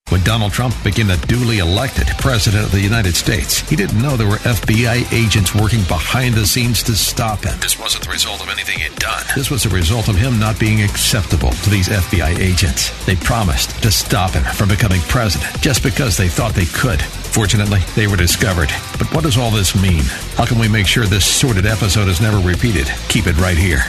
[0.10, 4.16] When Donald Trump became the duly elected President of the United States, he didn't know
[4.16, 7.60] there were FBI agents working behind the scenes to stop him.
[7.60, 9.26] This wasn't the result of anything he'd done.
[9.36, 13.06] This was the result of him not being acceptable to these FBI agents.
[13.06, 17.02] They promised to stop him from becoming president just because they thought they could.
[17.02, 18.70] Fortunately, they were discovered.
[18.98, 20.04] But what does all this mean?
[20.36, 22.88] How can we make sure this sordid episode is never repeated?
[23.10, 23.82] Keep it right here.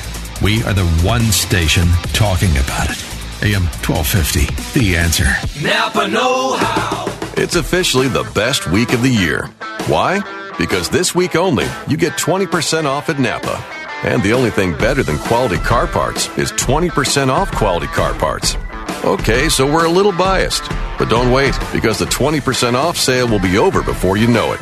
[0.42, 3.07] We are the one station talking about it.
[3.40, 5.26] AM 1250, The Answer.
[5.62, 7.06] Napa Know How.
[7.36, 9.46] It's officially the best week of the year.
[9.86, 10.20] Why?
[10.58, 13.64] Because this week only, you get 20% off at Napa.
[14.02, 18.56] And the only thing better than quality car parts is 20% off quality car parts.
[19.04, 20.68] Okay, so we're a little biased.
[20.98, 24.60] But don't wait, because the 20% off sale will be over before you know it.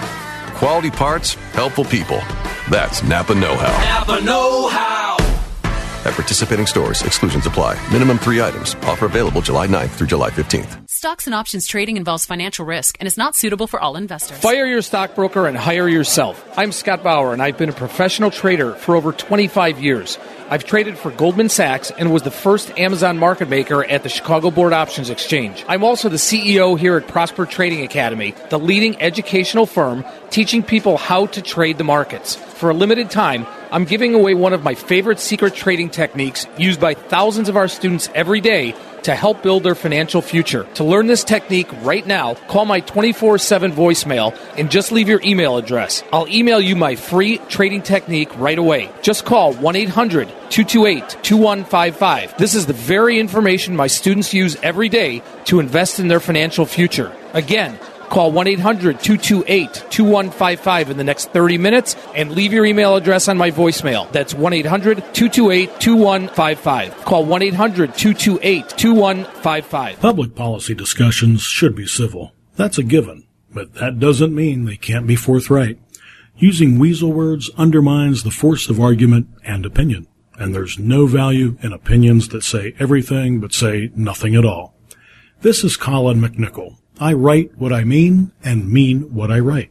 [0.57, 2.21] Quality parts, helpful people.
[2.71, 4.01] That's Napa Know How.
[4.01, 5.26] Napa Know How.
[6.07, 7.75] At participating stores, exclusions apply.
[7.91, 8.77] Minimum three items.
[8.85, 10.89] Offer available July 9th through July 15th.
[10.89, 14.39] Stocks and options trading involves financial risk and is not suitable for all investors.
[14.39, 16.45] Fire your stockbroker and hire yourself.
[16.57, 20.17] I'm Scott Bauer, and I've been a professional trader for over 25 years.
[20.49, 24.53] I've traded for Goldman Sachs and was the first Amazon market maker at the Chicago
[24.53, 25.65] Board Options Exchange.
[25.67, 30.97] I'm also the CEO here at Prosper Trading Academy, the leading educational firm teaching people
[30.97, 32.35] how to trade the markets.
[32.35, 36.81] For a limited time, I'm giving away one of my favorite secret trading techniques used
[36.81, 40.67] by thousands of our students every day to help build their financial future.
[40.75, 45.21] To learn this technique right now, call my 24 7 voicemail and just leave your
[45.23, 46.03] email address.
[46.13, 48.91] I'll email you my free trading technique right away.
[49.03, 52.37] Just call 1 800 228 2155.
[52.37, 56.67] This is the very information my students use every day to invest in their financial
[56.67, 57.13] future.
[57.33, 62.97] Again, Call 1 800 228 2155 in the next 30 minutes and leave your email
[62.97, 64.11] address on my voicemail.
[64.13, 67.05] That's 1 800 228 2155.
[67.05, 70.01] Call 1 800 228 2155.
[70.01, 72.33] Public policy discussions should be civil.
[72.57, 75.79] That's a given, but that doesn't mean they can't be forthright.
[76.39, 80.07] Using weasel words undermines the force of argument and opinion,
[80.39, 84.75] and there's no value in opinions that say everything but say nothing at all.
[85.41, 86.77] This is Colin McNickle.
[86.99, 89.71] I write what I mean and mean what I write.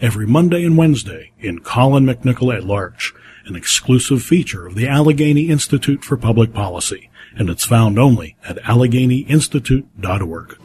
[0.00, 3.14] Every Monday and Wednesday in Colin McNickle at Large,
[3.46, 8.58] an exclusive feature of the Allegheny Institute for Public Policy, and it's found only at
[8.58, 10.58] AlleghenyInstitute.org.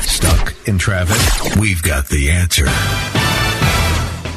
[0.00, 1.60] Stuck in traffic?
[1.60, 2.66] We've got the answer.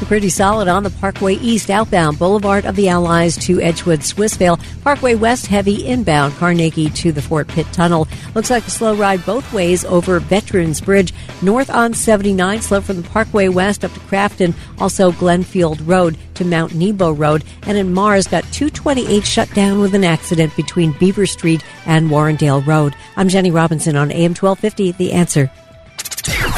[0.04, 4.60] Pretty solid on the Parkway East outbound Boulevard of the Allies to Edgewood Swissvale.
[4.82, 8.06] Parkway West heavy inbound Carnegie to the Fort Pitt Tunnel.
[8.32, 11.12] Looks like a slow ride both ways over Veterans Bridge.
[11.42, 14.54] North on 79 slow from the Parkway West up to Crafton.
[14.78, 17.42] Also Glenfield Road to Mount Nebo Road.
[17.62, 22.64] And in Mars got 228 shut down with an accident between Beaver Street and Warrendale
[22.64, 22.94] Road.
[23.16, 24.92] I'm Jenny Robinson on AM 1250.
[24.92, 25.50] The answer.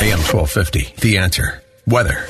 [0.01, 0.95] AM 1250.
[1.01, 1.63] The answer.
[1.87, 2.27] Weather.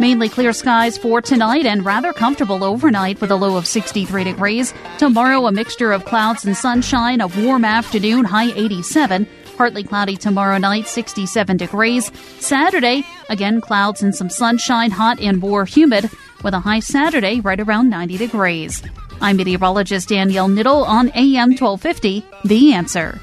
[0.00, 4.72] Mainly clear skies for tonight and rather comfortable overnight with a low of 63 degrees.
[4.96, 9.26] Tomorrow, a mixture of clouds and sunshine, a warm afternoon, high 87.
[9.58, 12.10] Partly cloudy tomorrow night, 67 degrees.
[12.38, 16.08] Saturday, again clouds and some sunshine, hot and more humid,
[16.42, 18.82] with a high Saturday right around 90 degrees.
[19.20, 23.20] I'm meteorologist Danielle Niddle on AM 1250, The Answer.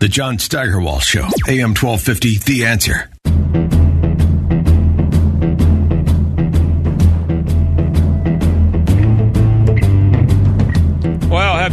[0.00, 3.08] The John Steigerwald Show, AM 1250, The Answer.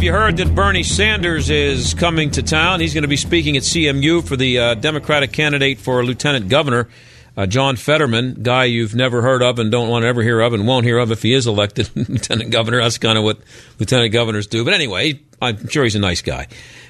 [0.00, 2.80] Have you heard that Bernie Sanders is coming to town?
[2.80, 6.88] He's going to be speaking at CMU for the uh, Democratic candidate for lieutenant governor,
[7.36, 10.54] uh, John Fetterman, guy you've never heard of and don't want to ever hear of
[10.54, 12.80] and won't hear of if he is elected lieutenant governor.
[12.80, 13.40] That's kind of what
[13.78, 14.64] lieutenant governors do.
[14.64, 16.46] But anyway, I'm sure he's a nice guy.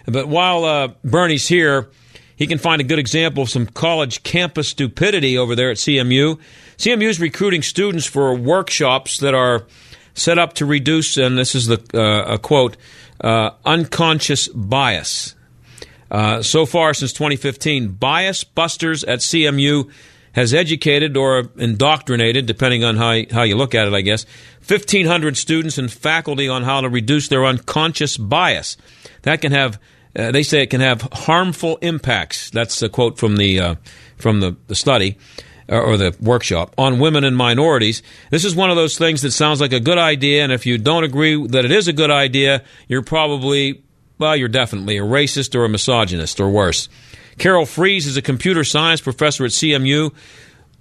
[0.06, 1.90] But while uh, Bernie's here,
[2.36, 6.38] he can find a good example of some college campus stupidity over there at CMU.
[6.78, 9.66] CMU is recruiting students for workshops that are
[10.14, 12.76] set up to reduce, and this is the uh, a quote,
[13.20, 15.34] uh, unconscious bias.
[16.10, 19.90] Uh, so far since 2015, Bias Busters at CMU
[20.32, 24.24] has educated or indoctrinated, depending on how, how you look at it, I guess,
[24.66, 28.76] 1,500 students and faculty on how to reduce their unconscious bias.
[29.22, 29.80] That can have,
[30.16, 32.50] uh, they say it can have harmful impacts.
[32.50, 33.74] That's a quote from the, uh,
[34.16, 35.16] from the, the study
[35.70, 38.02] or the workshop on women and minorities.
[38.30, 40.78] This is one of those things that sounds like a good idea, and if you
[40.78, 43.82] don't agree that it is a good idea, you're probably,
[44.18, 46.88] well, you're definitely a racist or a misogynist or worse.
[47.38, 50.12] Carol Frieze is a computer science professor at CMU.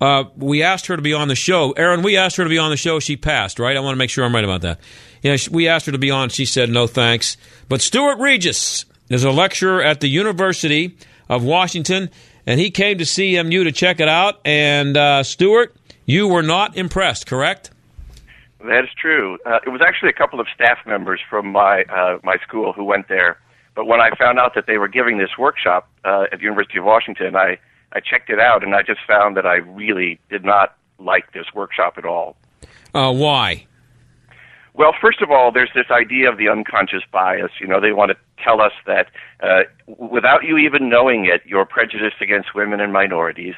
[0.02, 1.72] Uh, we asked her to be on the show.
[1.74, 3.00] Erin, we asked her to be on the show.
[3.00, 3.76] She passed, right?
[3.76, 4.80] I want to make sure I'm right about that.
[5.52, 6.30] We asked her to be on.
[6.30, 7.38] She said no thanks.
[7.68, 10.98] But Stuart Reges is a lecturer at the University
[11.28, 12.10] of Washington
[12.50, 14.42] and he came to CMU to check it out.
[14.44, 15.76] And uh, Stuart,
[16.08, 17.70] you were not impressed, correct?
[18.60, 19.38] That is true.
[19.46, 22.84] Uh, it was actually a couple of staff members from my uh, my school who
[22.84, 23.40] went there.
[23.76, 26.80] But when I found out that they were giving this workshop uh, at the University
[26.80, 27.60] of Washington, I
[27.94, 31.46] I checked it out and I just found that I really did not like this
[31.54, 32.36] workshop at all.
[32.96, 33.68] Uh, why?
[34.80, 37.52] Well, first of all, there's this idea of the unconscious bias.
[37.60, 39.08] You know, they want to tell us that
[39.44, 39.64] uh,
[39.98, 43.56] without you even knowing it, you're prejudiced against women and minorities.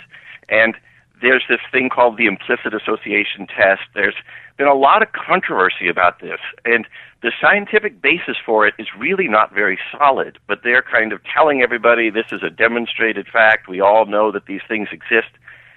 [0.49, 0.73] And
[1.21, 3.81] there's this thing called the implicit association test.
[3.93, 4.15] There's
[4.57, 6.87] been a lot of controversy about this, and
[7.21, 10.39] the scientific basis for it is really not very solid.
[10.47, 13.69] But they're kind of telling everybody this is a demonstrated fact.
[13.69, 15.29] We all know that these things exist.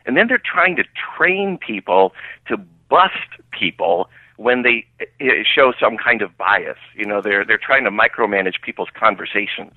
[0.07, 0.85] And then they're trying to
[1.19, 2.15] train people
[2.49, 2.57] to
[2.89, 6.79] bust people when they uh, show some kind of bias.
[6.95, 9.73] You know, they're they're trying to micromanage people's conversations.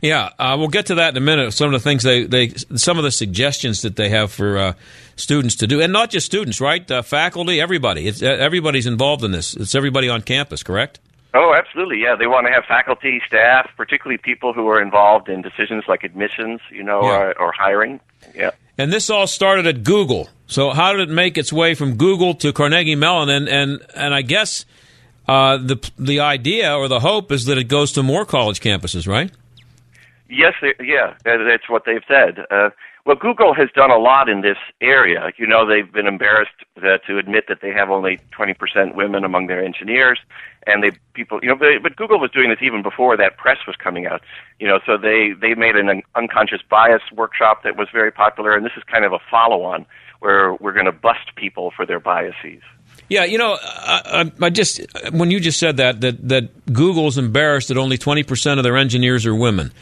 [0.00, 1.52] Yeah, uh, we'll get to that in a minute.
[1.52, 4.72] Some of the things they, they some of the suggestions that they have for uh,
[5.14, 6.88] students to do, and not just students, right?
[6.90, 8.08] Uh, faculty, everybody.
[8.08, 9.54] It's everybody's involved in this.
[9.54, 10.98] It's everybody on campus, correct?
[11.34, 12.02] Oh, absolutely.
[12.02, 16.04] Yeah, they want to have faculty, staff, particularly people who are involved in decisions like
[16.04, 17.18] admissions, you know, yeah.
[17.18, 18.00] or, or hiring.
[18.34, 18.50] Yeah.
[18.78, 20.28] And this all started at Google.
[20.46, 23.28] So how did it make its way from Google to Carnegie Mellon?
[23.28, 24.64] And and and I guess
[25.28, 29.06] uh, the the idea or the hope is that it goes to more college campuses,
[29.06, 29.30] right?
[30.28, 32.46] Yes, yeah, that's what they've said.
[32.50, 32.70] Uh,
[33.04, 35.30] well, Google has done a lot in this area.
[35.36, 39.48] You know, they've been embarrassed uh, to admit that they have only 20% women among
[39.48, 40.20] their engineers,
[40.66, 43.76] and they people, you know, but Google was doing this even before that press was
[43.76, 44.22] coming out.
[44.58, 48.64] You know, so they they made an unconscious bias workshop that was very popular, and
[48.64, 49.86] this is kind of a follow-on
[50.20, 52.62] where we're going to bust people for their biases.
[53.08, 54.80] Yeah, you know, I, I, just
[55.12, 59.26] when you just said that that that Google's embarrassed that only 20% of their engineers
[59.26, 59.72] are women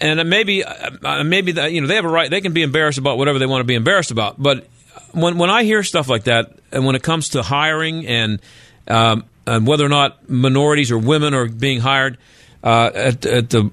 [0.00, 2.98] and maybe uh, maybe that you know they have a right they can be embarrassed
[2.98, 4.66] about whatever they want to be embarrassed about but
[5.12, 8.40] when when I hear stuff like that and when it comes to hiring and
[8.88, 12.18] um, and whether or not minorities or women are being hired
[12.62, 13.70] uh, at, at the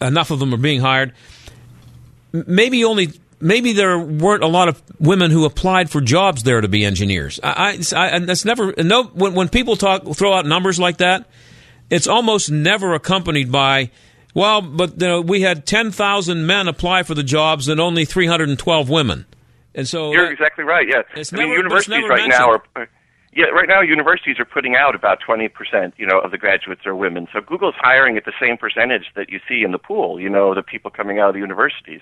[0.00, 1.12] enough of them are being hired
[2.32, 3.08] maybe only
[3.40, 7.40] maybe there weren't a lot of women who applied for jobs there to be engineers
[7.42, 11.26] I, I, I that's never no when, when people talk throw out numbers like that
[11.88, 13.90] it's almost never accompanied by
[14.36, 18.90] well, but you know, we had 10,000 men apply for the jobs and only 312
[18.90, 19.24] women.
[19.74, 20.86] And so You're exactly right.
[20.86, 21.04] Yeah.
[21.14, 22.88] It's I never, mean, universities right now are
[23.36, 26.96] yeah, right now universities are putting out about 20%, you know, of the graduates are
[26.96, 27.28] women.
[27.30, 30.54] So Google's hiring at the same percentage that you see in the pool, you know,
[30.54, 32.00] the people coming out of the universities.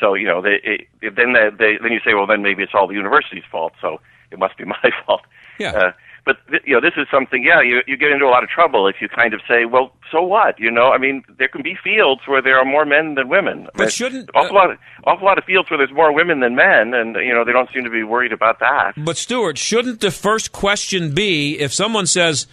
[0.00, 0.58] So, you know, they,
[1.00, 3.74] it, then they, they then you say, well, then maybe it's all the university's fault.
[3.80, 4.00] So
[4.32, 5.22] it must be my fault.
[5.60, 5.70] Yeah.
[5.70, 5.92] Uh,
[6.24, 7.44] but you know, this is something.
[7.44, 9.92] Yeah, you you get into a lot of trouble if you kind of say, well,
[10.10, 10.58] so what?
[10.58, 13.68] You know, I mean, there can be fields where there are more men than women.
[13.74, 16.54] But shouldn't awful uh, lot of, awful lot of fields where there's more women than
[16.54, 18.92] men, and you know, they don't seem to be worried about that.
[18.96, 22.46] But Stuart, shouldn't the first question be if someone says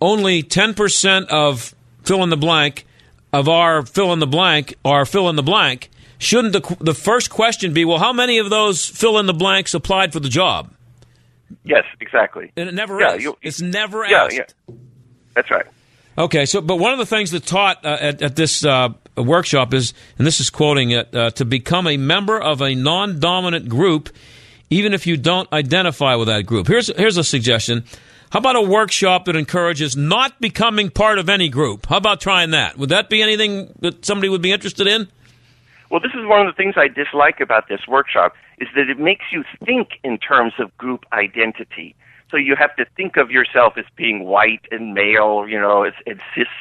[0.00, 2.86] only ten percent of fill in the blank
[3.32, 5.90] of our fill in the blank are fill in the blank?
[6.18, 9.74] Shouldn't the the first question be, well, how many of those fill in the blanks
[9.74, 10.70] applied for the job?
[11.64, 12.52] Yes, exactly.
[12.56, 13.22] And it never yeah, is.
[13.22, 14.36] You, it's never yeah, asked.
[14.36, 14.74] Yeah.
[15.34, 15.66] That's right.
[16.18, 19.72] Okay, so but one of the things that's taught uh, at, at this uh, workshop
[19.72, 24.10] is, and this is quoting it, uh, to become a member of a non-dominant group,
[24.68, 26.66] even if you don't identify with that group.
[26.66, 27.84] Here's here's a suggestion.
[28.30, 31.86] How about a workshop that encourages not becoming part of any group?
[31.86, 32.78] How about trying that?
[32.78, 35.08] Would that be anything that somebody would be interested in?
[35.90, 38.98] Well, this is one of the things I dislike about this workshop is that it
[38.98, 41.94] makes you think in terms of group identity.
[42.30, 45.94] So you have to think of yourself as being white and male, you know, as,
[46.06, 46.20] and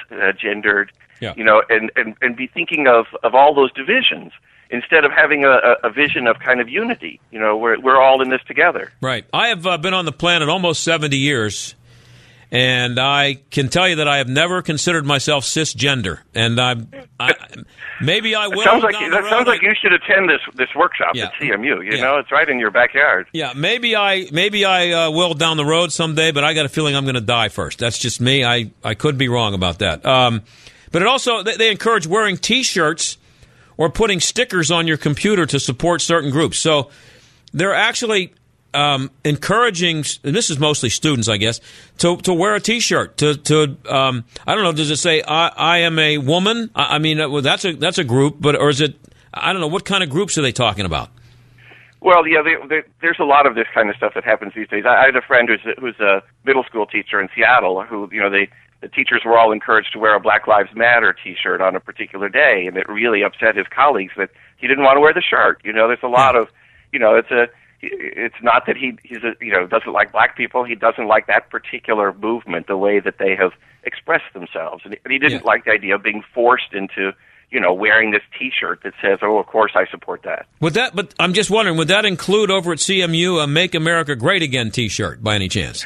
[0.09, 0.89] cisgendered,
[1.19, 1.33] Yeah.
[1.37, 4.31] you know, and, and, and be thinking of, of all those divisions
[4.71, 7.19] instead of having a, a- vision of kind of unity.
[7.31, 8.91] You know, we're, we're all in this together.
[9.01, 9.25] Right.
[9.33, 11.75] I have uh, been on the planet almost 70 years,
[12.51, 16.19] and I can tell you that I have never considered myself cisgender.
[16.33, 16.89] And I'm,
[17.19, 17.35] I,
[18.01, 18.61] maybe I will.
[18.61, 21.25] It sounds like that sounds like you should attend this this workshop Yeah.
[21.25, 21.83] at CMU.
[21.85, 22.01] You Yeah.
[22.01, 23.27] know, it's right in your backyard.
[23.33, 26.69] Yeah, maybe I maybe I uh, will down the road someday, but I got a
[26.69, 27.77] feeling I'm going to die first.
[27.79, 28.43] That's just me.
[28.43, 30.03] I, I could be wrong about that.
[30.05, 30.41] Um,
[30.91, 33.17] but it also they, they encourage wearing T-shirts
[33.77, 36.57] or putting stickers on your computer to support certain groups.
[36.57, 36.89] So
[37.53, 38.33] they're actually
[38.73, 40.05] um, encouraging.
[40.23, 41.59] And this is mostly students, I guess,
[41.99, 43.17] to to wear a T-shirt.
[43.17, 44.73] To to um, I don't know.
[44.73, 46.69] Does it say I, I am a woman?
[46.75, 48.95] I, I mean, uh, well, that's a that's a group, but or is it?
[49.33, 49.67] I don't know.
[49.67, 51.09] What kind of groups are they talking about?
[52.01, 54.69] Well, yeah, they, they, there's a lot of this kind of stuff that happens these
[54.69, 54.85] days.
[54.87, 58.07] I, I had a friend who's a, who's a middle school teacher in Seattle who,
[58.11, 58.49] you know, they
[58.81, 62.29] the teachers were all encouraged to wear a Black Lives Matter T-shirt on a particular
[62.29, 65.59] day, and it really upset his colleagues that he didn't want to wear the shirt.
[65.65, 66.47] You know, there's a lot of,
[66.93, 67.47] you know, it's a,
[67.81, 70.63] it's not that he he's a, you know doesn't like black people.
[70.63, 73.51] He doesn't like that particular movement, the way that they have
[73.83, 77.13] expressed themselves, and he, didn't like the idea of being forced into,
[77.49, 80.95] you know, wearing this T-shirt that says, "Oh, of course I support that." Would that?
[80.95, 84.71] But I'm just wondering, would that include over at CMU a "Make America Great Again"
[84.71, 85.85] T-shirt by any chance?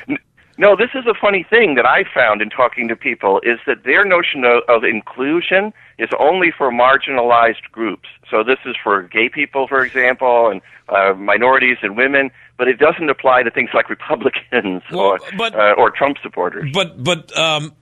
[0.58, 3.84] No, this is a funny thing that I found in talking to people is that
[3.84, 5.74] their notion of, of inclusion
[6.04, 8.10] is only for marginalized groups.
[8.30, 12.78] So this is for gay people, for example, and uh, minorities and women, but it
[12.78, 16.72] doesn't apply to things like Republicans or uh, or Trump supporters.
[16.74, 17.74] But but um,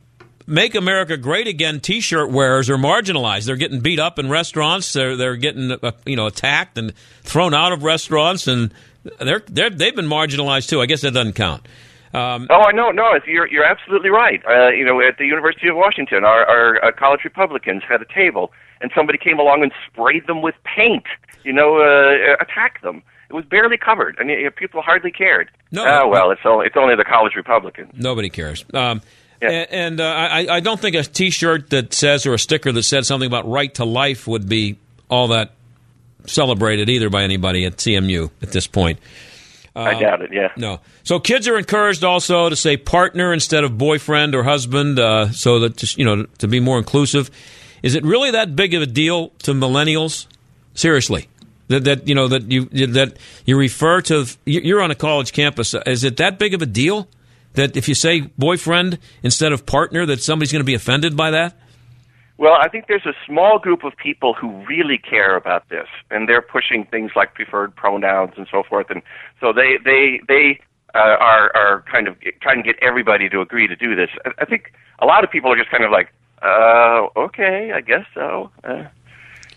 [0.45, 3.45] "Make America Great Again" T-shirt wearers are marginalized.
[3.45, 4.93] They're getting beat up in restaurants.
[4.93, 6.93] They're they're getting uh, you know attacked and
[7.23, 8.73] thrown out of restaurants, and
[9.19, 10.79] they're they're they've been marginalized too.
[10.81, 11.65] I guess that doesn't count.
[12.13, 12.91] Um, Oh, I know.
[12.91, 14.41] No, you're you're absolutely right.
[14.45, 18.05] Uh, you know, at the University of Washington, our, our uh, college Republicans had a
[18.13, 18.51] table,
[18.81, 21.05] and somebody came along and sprayed them with paint.
[21.43, 23.01] You know, uh, attacked them.
[23.29, 25.49] It was barely covered, and uh, people hardly cared.
[25.71, 25.85] No.
[25.87, 27.91] Oh well, it's only it's only the college Republicans.
[27.95, 28.65] Nobody cares.
[28.73, 29.01] Um,
[29.41, 32.83] And, and uh, I, I don't think a T-shirt that says or a sticker that
[32.83, 34.77] said something about right to life would be
[35.09, 35.53] all that
[36.27, 38.99] celebrated either by anybody at CMU at this point.
[39.75, 40.33] I doubt it.
[40.33, 40.51] Yeah.
[40.57, 40.81] No.
[41.03, 45.59] So kids are encouraged also to say partner instead of boyfriend or husband, uh, so
[45.59, 47.31] that just you know to be more inclusive.
[47.81, 50.27] Is it really that big of a deal to millennials?
[50.73, 51.27] Seriously,
[51.69, 55.73] that that you know that you that you refer to you're on a college campus.
[55.85, 57.07] Is it that big of a deal
[57.53, 61.31] that if you say boyfriend instead of partner, that somebody's going to be offended by
[61.31, 61.57] that?
[62.41, 66.27] Well, I think there's a small group of people who really care about this, and
[66.27, 69.03] they're pushing things like preferred pronouns and so forth, and
[69.39, 70.59] so they they they
[70.95, 74.09] uh, are are kind of trying to get everybody to agree to do this.
[74.25, 76.11] I, I think a lot of people are just kind of like,
[76.41, 78.49] uh, okay, I guess so.
[78.63, 78.85] Uh,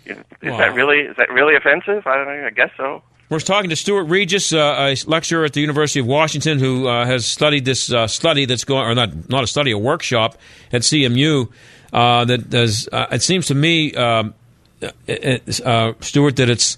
[0.04, 0.58] is Wow.
[0.58, 2.06] that really is that really offensive?
[2.06, 2.46] I don't know.
[2.46, 3.02] I guess so.
[3.30, 4.58] We're talking to Stuart Reges, uh,
[4.92, 8.64] a lecturer at the University of Washington, who uh, has studied this uh, study that's
[8.64, 10.36] going, or not not a study, a workshop
[10.70, 11.50] at CMU.
[11.92, 12.88] Uh, that does.
[12.90, 14.34] Uh, it seems to me, um,
[14.82, 14.88] uh,
[15.64, 16.76] uh, Stuart, that it's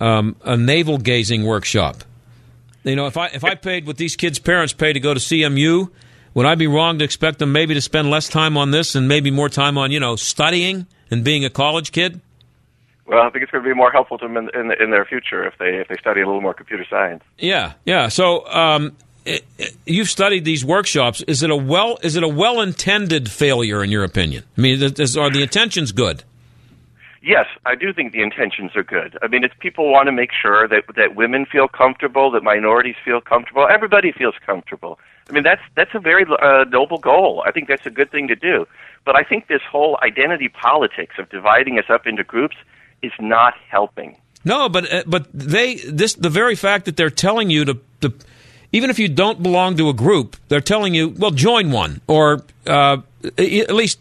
[0.00, 2.04] um, a navel gazing workshop.
[2.84, 5.20] You know, if I if I paid what these kids' parents pay to go to
[5.20, 5.90] CMU,
[6.34, 9.08] would I be wrong to expect them maybe to spend less time on this and
[9.08, 12.20] maybe more time on you know studying and being a college kid?
[13.06, 15.04] Well, I think it's going to be more helpful to them in, in, in their
[15.04, 17.22] future if they if they study a little more computer science.
[17.38, 18.08] Yeah, yeah.
[18.08, 21.22] So um, it, it- you've studied these workshops.
[21.26, 24.44] Is it a well is it a well intended failure in your opinion?
[24.56, 26.24] I mean, is, is- are the intentions good?
[27.26, 29.16] Yes, I do think the intentions are good.
[29.22, 32.96] I mean, it's people want to make sure that that women feel comfortable, that minorities
[33.02, 34.98] feel comfortable, everybody feels comfortable.
[35.30, 37.42] I mean, that's that's a very uh, noble goal.
[37.46, 38.66] I think that's a good thing to do.
[39.06, 42.56] But I think this whole identity politics of dividing us up into groups
[43.02, 44.18] is not helping.
[44.44, 48.12] No, but uh, but they this the very fact that they're telling you to, to
[48.74, 52.42] even if you don't belong to a group, they're telling you, well, join one or
[52.66, 52.96] uh,
[53.38, 54.00] at least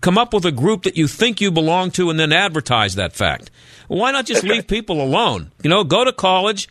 [0.00, 3.14] come up with a group that you think you belong to, and then advertise that
[3.14, 3.50] fact.
[3.88, 5.50] Why not just leave people alone?
[5.64, 6.68] You know, go to college,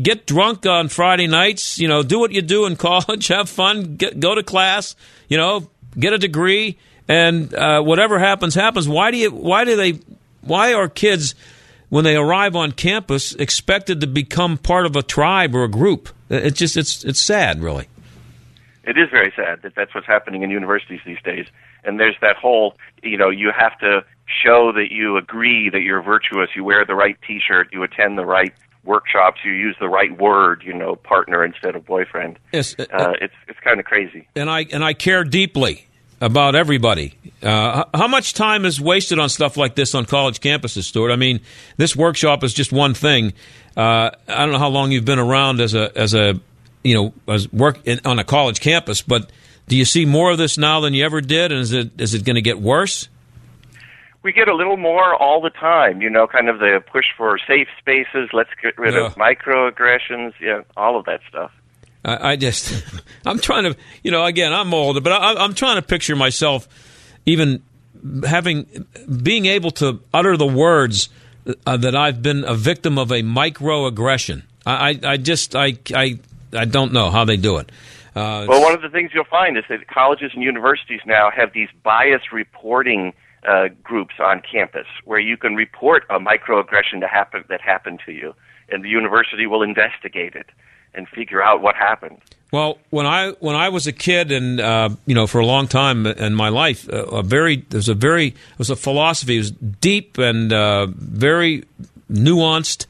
[0.00, 1.78] get drunk on Friday nights.
[1.78, 4.96] You know, do what you do in college, have fun, get, go to class.
[5.28, 5.68] You know,
[5.98, 8.88] get a degree, and uh, whatever happens, happens.
[8.88, 9.30] Why do you?
[9.30, 10.00] Why do they?
[10.40, 11.34] Why are kids
[11.90, 16.08] when they arrive on campus expected to become part of a tribe or a group?
[16.32, 17.88] It's just it's it's sad, really.
[18.84, 21.46] It is very sad that that's what's happening in universities these days.
[21.84, 26.02] And there's that whole, you know, you have to show that you agree that you're
[26.02, 28.52] virtuous, you wear the right T-shirt, you attend the right
[28.84, 32.38] workshops, you use the right word, you know, partner instead of boyfriend.
[32.52, 34.26] Yes, uh, uh, it's it's kind of crazy.
[34.34, 35.86] And I and I care deeply
[36.20, 37.14] about everybody.
[37.42, 41.10] Uh, how much time is wasted on stuff like this on college campuses, Stuart?
[41.10, 41.40] I mean,
[41.76, 43.32] this workshop is just one thing.
[43.76, 46.38] Uh, I don't know how long you've been around as a as a
[46.82, 49.30] you know as work in, on a college campus, but
[49.68, 51.52] do you see more of this now than you ever did?
[51.52, 53.08] And is it is it going to get worse?
[54.22, 57.38] We get a little more all the time, you know, kind of the push for
[57.38, 58.30] safe spaces.
[58.32, 60.34] Let's get rid of microaggressions.
[60.40, 61.50] Yeah, all of that stuff.
[62.04, 62.84] I, I just,
[63.26, 66.68] I'm trying to, you know, again, I'm older, but I, I'm trying to picture myself
[67.26, 67.62] even
[68.24, 68.86] having,
[69.22, 71.08] being able to utter the words
[71.66, 74.42] uh, that I've been a victim of a microaggression.
[74.64, 76.18] I, I, I just, I, I,
[76.52, 77.70] I don't know how they do it.
[78.14, 81.52] Uh, well, one of the things you'll find is that colleges and universities now have
[81.54, 83.14] these bias reporting
[83.48, 88.12] uh, groups on campus where you can report a microaggression that happened that happened to
[88.12, 88.34] you,
[88.68, 90.46] and the university will investigate it
[90.94, 92.18] and figure out what happened.
[92.52, 95.68] Well, when I when I was a kid, and uh, you know, for a long
[95.68, 99.36] time in my life, uh, a very there's a very it was a philosophy.
[99.36, 101.64] It was deep and uh, very
[102.10, 102.84] nuanced.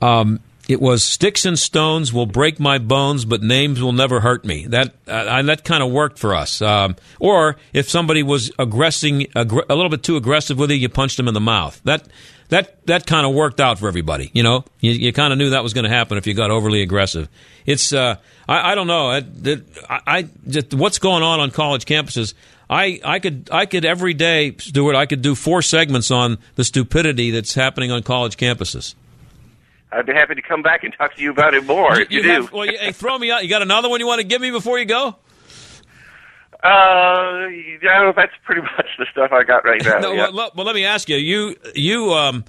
[0.00, 4.46] Um, it was sticks and stones will break my bones, but names will never hurt
[4.46, 4.66] me.
[4.66, 6.62] That uh, that kind of worked for us.
[6.62, 10.88] Um, or if somebody was aggressing aggr- a little bit too aggressive with you, you
[10.88, 11.82] punched them in the mouth.
[11.84, 12.08] That
[12.48, 14.30] that that kind of worked out for everybody.
[14.32, 16.50] You know, you, you kind of knew that was going to happen if you got
[16.50, 17.28] overly aggressive.
[17.64, 18.16] It's uh,
[18.48, 19.10] I, I don't know.
[19.10, 22.34] I, I, just, what's going on on college campuses.
[22.68, 24.96] I, I could I could every day, Stuart.
[24.96, 28.94] I could do four segments on the stupidity that's happening on college campuses.
[29.92, 32.18] I'd be happy to come back and talk to you about it more if you,
[32.18, 32.28] you do.
[32.28, 33.44] Have, well, you, hey, throw me out.
[33.44, 35.16] You got another one you want to give me before you go?
[36.66, 37.46] Uh,
[37.82, 39.98] yeah, that's pretty much the stuff I got right now.
[39.98, 40.30] no, yeah.
[40.30, 41.16] well, well, let me ask you.
[41.16, 42.44] You, you, um,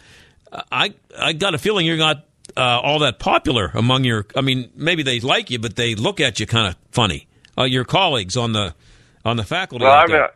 [0.72, 4.26] I, I got a feeling you're not uh, all that popular among your.
[4.36, 7.28] I mean, maybe they like you, but they look at you kind of funny.
[7.58, 8.74] Uh, your colleagues on the
[9.26, 9.84] on the faculty.
[9.84, 10.30] Well, I'm, a,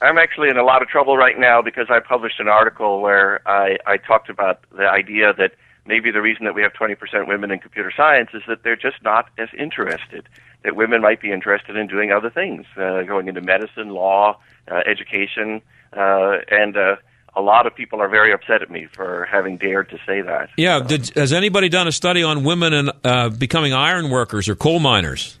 [0.00, 3.46] I'm actually in a lot of trouble right now because I published an article where
[3.46, 5.52] I, I talked about the idea that
[5.86, 9.02] maybe the reason that we have 20% women in computer science is that they're just
[9.02, 10.28] not as interested.
[10.62, 14.38] That women might be interested in doing other things, uh, going into medicine, law,
[14.70, 15.60] uh, education,
[15.96, 16.96] uh, and uh,
[17.36, 20.50] a lot of people are very upset at me for having dared to say that.
[20.56, 24.54] Yeah, did, has anybody done a study on women and uh, becoming iron workers or
[24.54, 25.38] coal miners?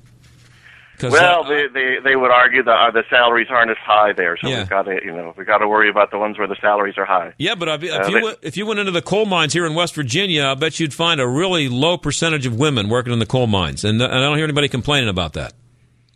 [1.02, 4.48] Well, they, they they would argue that uh, the salaries aren't as high there, so
[4.48, 4.58] Yeah.
[4.58, 6.94] we've got to you know we got to worry about the ones where the salaries
[6.96, 7.32] are high.
[7.38, 9.52] Yeah, but if, if Uh, you they- went, if you went into the coal mines
[9.52, 13.12] here in West Virginia, I bet you'd find a really low percentage of women working
[13.12, 15.52] in the coal mines, and, and I don't hear anybody complaining about that.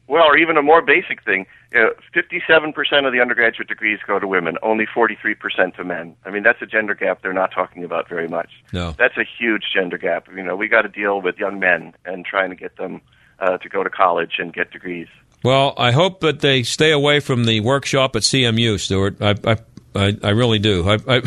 [0.06, 1.44] Well, or even a more basic thing,
[1.76, 6.16] uh, 57% of the undergraduate degrees go to women, only 43% to men.
[6.24, 8.48] I mean, that's a gender gap they're not talking about very much.
[8.72, 8.92] No.
[8.98, 10.26] That's a huge gender gap.
[10.34, 13.02] You know, we got to deal with young men and trying to get them
[13.40, 15.08] uh, to go to college and get degrees.
[15.44, 19.22] Well, I hope that they stay away from the workshop at CMU, Stuart.
[19.22, 19.56] I I,
[19.94, 20.88] I, I really do.
[20.88, 21.22] I, I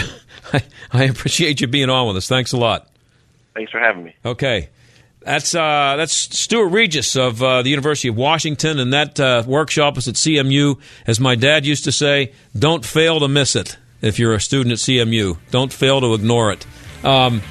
[0.91, 2.27] I appreciate you being on with us.
[2.27, 2.87] Thanks a lot.
[3.53, 4.15] Thanks for having me.
[4.25, 4.69] Okay.
[5.21, 9.97] That's uh, that's Stuart Reges of uh, the University of Washington, and that uh, workshop
[9.99, 10.79] is at CMU.
[11.05, 13.77] As my dad used to say, don't fail to miss it.
[14.01, 16.65] If you're a student at CMU, don't fail to ignore it.
[17.05, 17.43] Um,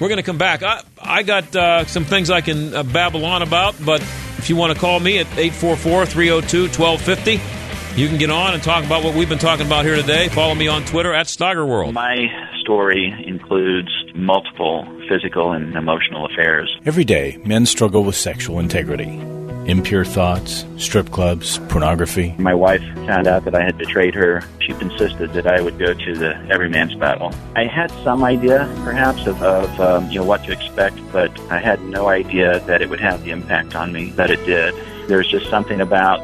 [0.00, 0.62] we're going to come back.
[0.62, 4.00] I, I got uh, some things I can uh, babble on about, but
[4.38, 8.62] if you want to call me at 844 302 1250, you can get on and
[8.62, 10.28] talk about what we've been talking about here today.
[10.28, 11.94] Follow me on Twitter at Steigerwald.
[11.94, 12.26] My
[12.60, 16.74] story includes multiple physical and emotional affairs.
[16.84, 19.35] Every day, men struggle with sexual integrity.
[19.66, 22.36] Impure thoughts, strip clubs, pornography.
[22.38, 24.44] My wife found out that I had betrayed her.
[24.60, 27.34] She insisted that I would go to the everyman's battle.
[27.56, 31.58] I had some idea, perhaps, of, of um, you know what to expect, but I
[31.58, 34.72] had no idea that it would have the impact on me that it did.
[35.08, 36.22] There's just something about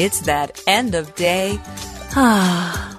[0.00, 1.60] It's that end of day.
[2.16, 2.94] Ah.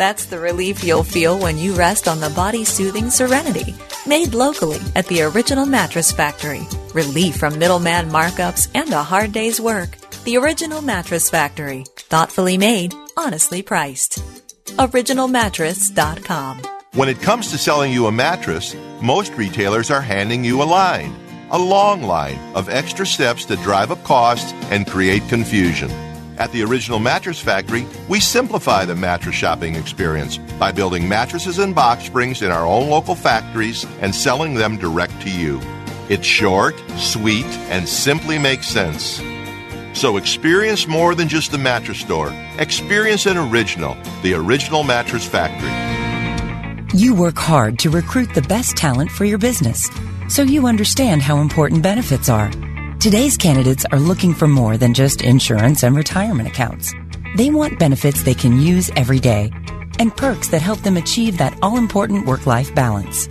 [0.00, 3.74] That's the relief you'll feel when you rest on the body soothing Serenity,
[4.06, 6.62] made locally at the original mattress factory.
[6.94, 9.96] Relief from middleman markups and a hard day's work.
[10.24, 11.84] The original mattress factory.
[11.96, 14.18] Thoughtfully made, honestly priced.
[14.66, 16.62] OriginalMattress.com.
[16.94, 21.14] When it comes to selling you a mattress, most retailers are handing you a line,
[21.50, 25.90] a long line of extra steps that drive up costs and create confusion.
[26.40, 31.74] At the Original Mattress Factory, we simplify the mattress shopping experience by building mattresses and
[31.74, 35.60] box springs in our own local factories and selling them direct to you.
[36.08, 39.20] It's short, sweet, and simply makes sense.
[39.92, 42.32] So experience more than just the mattress store.
[42.58, 45.68] Experience an original, the Original Mattress Factory.
[46.98, 49.90] You work hard to recruit the best talent for your business,
[50.30, 52.50] so you understand how important benefits are.
[53.00, 56.92] Today's candidates are looking for more than just insurance and retirement accounts.
[57.34, 59.50] They want benefits they can use every day
[59.98, 63.26] and perks that help them achieve that all important work life balance.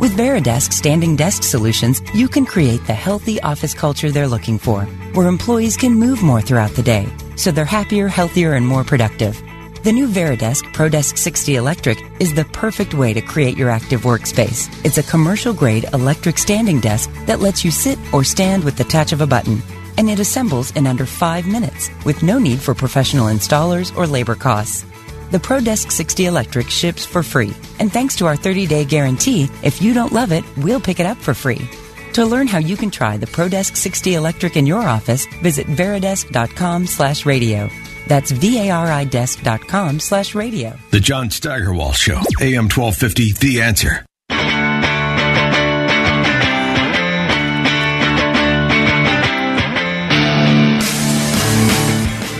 [0.00, 4.86] With Varidesk standing desk solutions, you can create the healthy office culture they're looking for,
[5.14, 9.40] where employees can move more throughout the day, so they're happier, healthier, and more productive.
[9.82, 14.70] The new Varidesk ProDesk 60 Electric is the perfect way to create your active workspace.
[14.84, 18.84] It's a commercial grade electric standing desk that lets you sit or stand with the
[18.84, 19.60] touch of a button.
[19.98, 24.36] And it assembles in under five minutes with no need for professional installers or labor
[24.36, 24.84] costs.
[25.32, 27.52] The ProDesk 60 Electric ships for free.
[27.80, 31.06] And thanks to our 30 day guarantee, if you don't love it, we'll pick it
[31.06, 31.68] up for free.
[32.12, 36.86] To learn how you can try the ProDesk 60 Electric in your office, visit varidesk.com
[36.86, 37.68] slash radio.
[38.08, 40.76] That's V-A-R-I-desk.com slash radio.
[40.90, 44.04] The John Steigerwald Show, AM 1250, The Answer.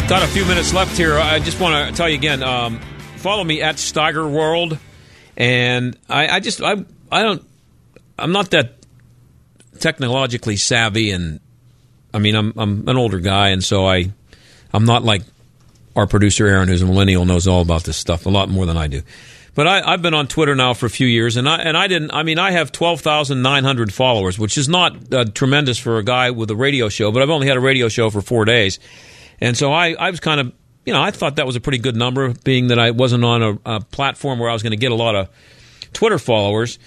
[0.08, 1.18] Got a few minutes left here.
[1.18, 2.42] I just want to tell you again.
[2.42, 2.80] Um,
[3.16, 4.76] follow me at Steigerwald,
[5.38, 7.42] and I, I just I I don't
[8.18, 8.74] I'm not that
[9.78, 11.40] technologically savvy, and
[12.12, 14.12] I mean I'm I'm an older guy, and so I
[14.74, 15.22] I'm not like
[15.94, 18.76] our producer Erin, who's a millennial, knows all about this stuff a lot more than
[18.76, 19.02] I do.
[19.54, 21.86] But I, have been on Twitter now for a few years, and I and I
[21.86, 22.12] didn't.
[22.12, 25.98] I mean, I have twelve thousand nine hundred followers, which is not uh, tremendous for
[25.98, 27.12] a guy with a radio show.
[27.12, 28.78] But I've only had a radio show for four days,
[29.40, 30.52] and so I, I was kind of,
[30.86, 33.42] you know, I thought that was a pretty good number, being that I wasn't on
[33.42, 35.28] a, a platform where I was going to get a lot of
[35.92, 36.78] Twitter followers.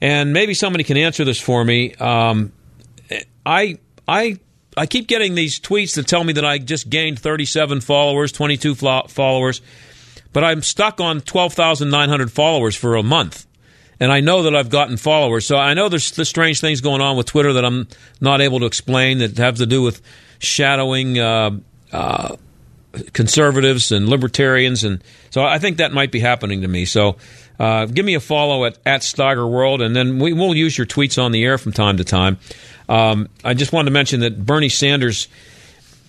[0.00, 1.94] And maybe somebody can answer this for me.
[1.94, 2.52] Um,
[3.44, 4.38] I I
[4.76, 8.74] I keep getting these tweets that tell me that I just gained 37 followers, 22
[8.74, 9.60] followers,
[10.32, 13.46] but I'm stuck on 12,900 followers for a month.
[14.00, 15.46] And I know that I've gotten followers.
[15.46, 17.86] So I know there's the strange things going on with Twitter that I'm
[18.20, 20.00] not able to explain that have to do with
[20.38, 21.50] shadowing uh,
[21.92, 22.36] uh,
[23.12, 24.84] conservatives and libertarians.
[24.84, 26.84] And so I think that might be happening to me.
[26.84, 27.16] So
[27.58, 31.22] uh, give me a follow at, at Steigerwald, and then we, will use your tweets
[31.22, 32.38] on the air from time to time.
[32.88, 35.28] Um, I just wanted to mention that Bernie Sanders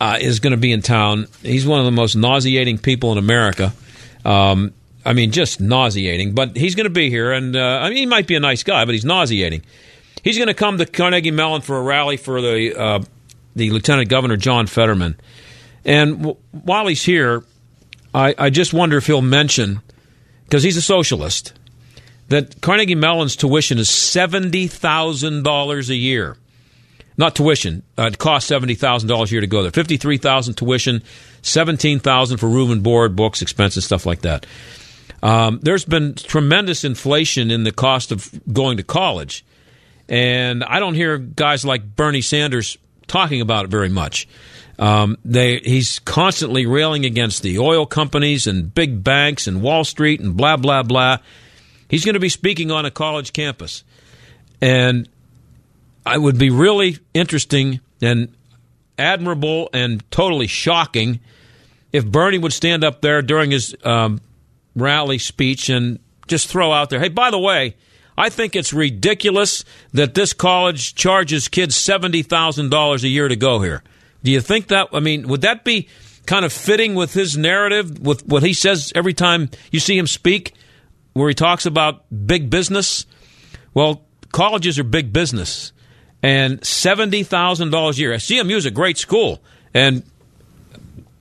[0.02, 1.28] uh, is going to be in town.
[1.42, 3.74] He's one of the most nauseating people in America.
[4.26, 4.74] Um,
[5.06, 6.34] I mean, just nauseating.
[6.34, 8.64] But he's going to be here, and uh, I mean, he might be a nice
[8.64, 9.64] guy, but he's nauseating.
[10.24, 13.04] He's going to come to Carnegie Mellon for a rally for the uh,
[13.56, 15.18] the Lieutenant Governor John Fetterman.
[15.86, 17.44] And w- while he's here,
[18.14, 19.82] I, I just wonder if he'll mention
[20.46, 21.54] because he's a socialist
[22.30, 26.38] that Carnegie Mellon's tuition is seventy thousand dollars a year
[27.18, 27.84] not tuition.
[27.98, 29.72] Uh, it costs seventy thousand dollars a year to go there.
[29.72, 31.04] Fifty three thousand tuition,
[31.42, 34.46] seventeen thousand for room and board, books, expenses, stuff like that.
[35.22, 39.46] Um, there's been tremendous inflation in the cost of going to college.
[40.10, 44.28] And I don't hear guys like Bernie Sanders talking about it very much.
[44.78, 50.20] Um, they, he's constantly railing against the oil companies and big banks and Wall Street
[50.20, 51.20] and blah, blah, blah.
[51.88, 53.84] He's going to be speaking on a college campus.
[54.62, 55.08] And
[56.06, 58.36] it would be really interesting and
[58.98, 61.20] admirable and totally shocking
[61.92, 64.20] if Bernie would stand up there during his um,
[64.76, 67.76] rally speech and just throw out there, hey, by the way,
[68.18, 73.84] I think it's ridiculous that this college charges kids $70,000 a year to go here.
[74.24, 75.88] Do you think that, I mean, would that be
[76.26, 80.08] kind of fitting with his narrative, with what he says every time you see him
[80.08, 80.54] speak,
[81.14, 83.06] where he talks about big business?
[83.74, 85.74] Well, colleges are big business.
[86.24, 88.14] And $70,000 a year.
[88.14, 89.44] CMU is a great school.
[89.74, 90.04] And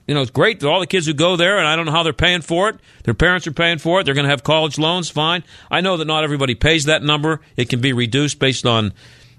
[0.07, 1.93] you know, it's great that all the kids who go there, and I don't know
[1.93, 2.77] how they're paying for it.
[3.05, 4.05] Their parents are paying for it.
[4.05, 5.09] They're going to have college loans.
[5.09, 5.45] Fine.
[5.71, 7.41] I know that not everybody pays that number.
[7.57, 8.93] It can be reduced based on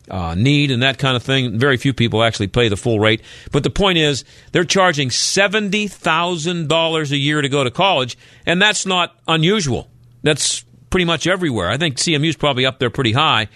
[0.10, 1.58] uh, need and that kind of thing.
[1.60, 3.22] Very few people actually pay the full rate.
[3.52, 8.18] But the point is, they're charging seventy thousand dollars a year to go to college,
[8.46, 9.90] and that's not unusual.
[10.24, 11.70] That's pretty much everywhere.
[11.70, 13.48] I think CMU is probably up there pretty high,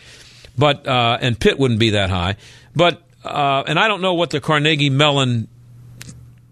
[0.58, 2.38] but uh, and Pitt wouldn't be that high.
[2.76, 5.48] But uh, and I don't know what the Carnegie Mellon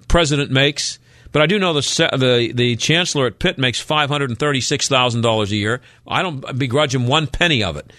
[0.07, 0.99] president makes.
[1.31, 1.81] But I do know the
[2.17, 5.81] the the chancellor at Pitt makes five hundred and thirty six thousand dollars a year.
[6.07, 7.91] I don't begrudge him one penny of it.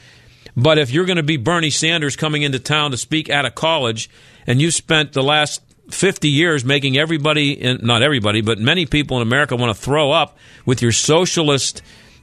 [0.57, 3.51] But if you're going to be Bernie Sanders coming into town to speak at a
[3.51, 4.09] college,
[4.47, 9.19] and you spent the last 50 years making everybody, in, not everybody, but many people
[9.19, 11.83] in America want to throw up with your socialist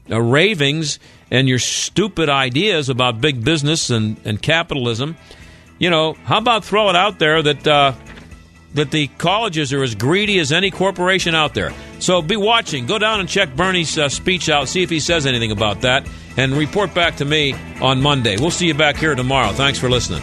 [0.10, 0.98] uh, ravings
[1.32, 5.17] and your stupid ideas about big business and, and capitalism,
[5.80, 7.93] you know, how about throw it out there that uh,
[8.74, 11.71] that the colleges are as greedy as any corporation out there.
[11.99, 12.86] So be watching.
[12.86, 16.07] Go down and check Bernie's uh, speech out, see if he says anything about that,
[16.38, 18.38] and report back to me on Monday.
[18.38, 19.51] We'll see you back here tomorrow.
[19.51, 20.21] Thanks for listening.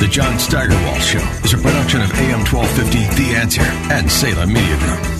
[0.00, 4.78] The John Steigerwald Show is a production of AM 1250 The Answer and Salem Media
[4.78, 5.19] Group.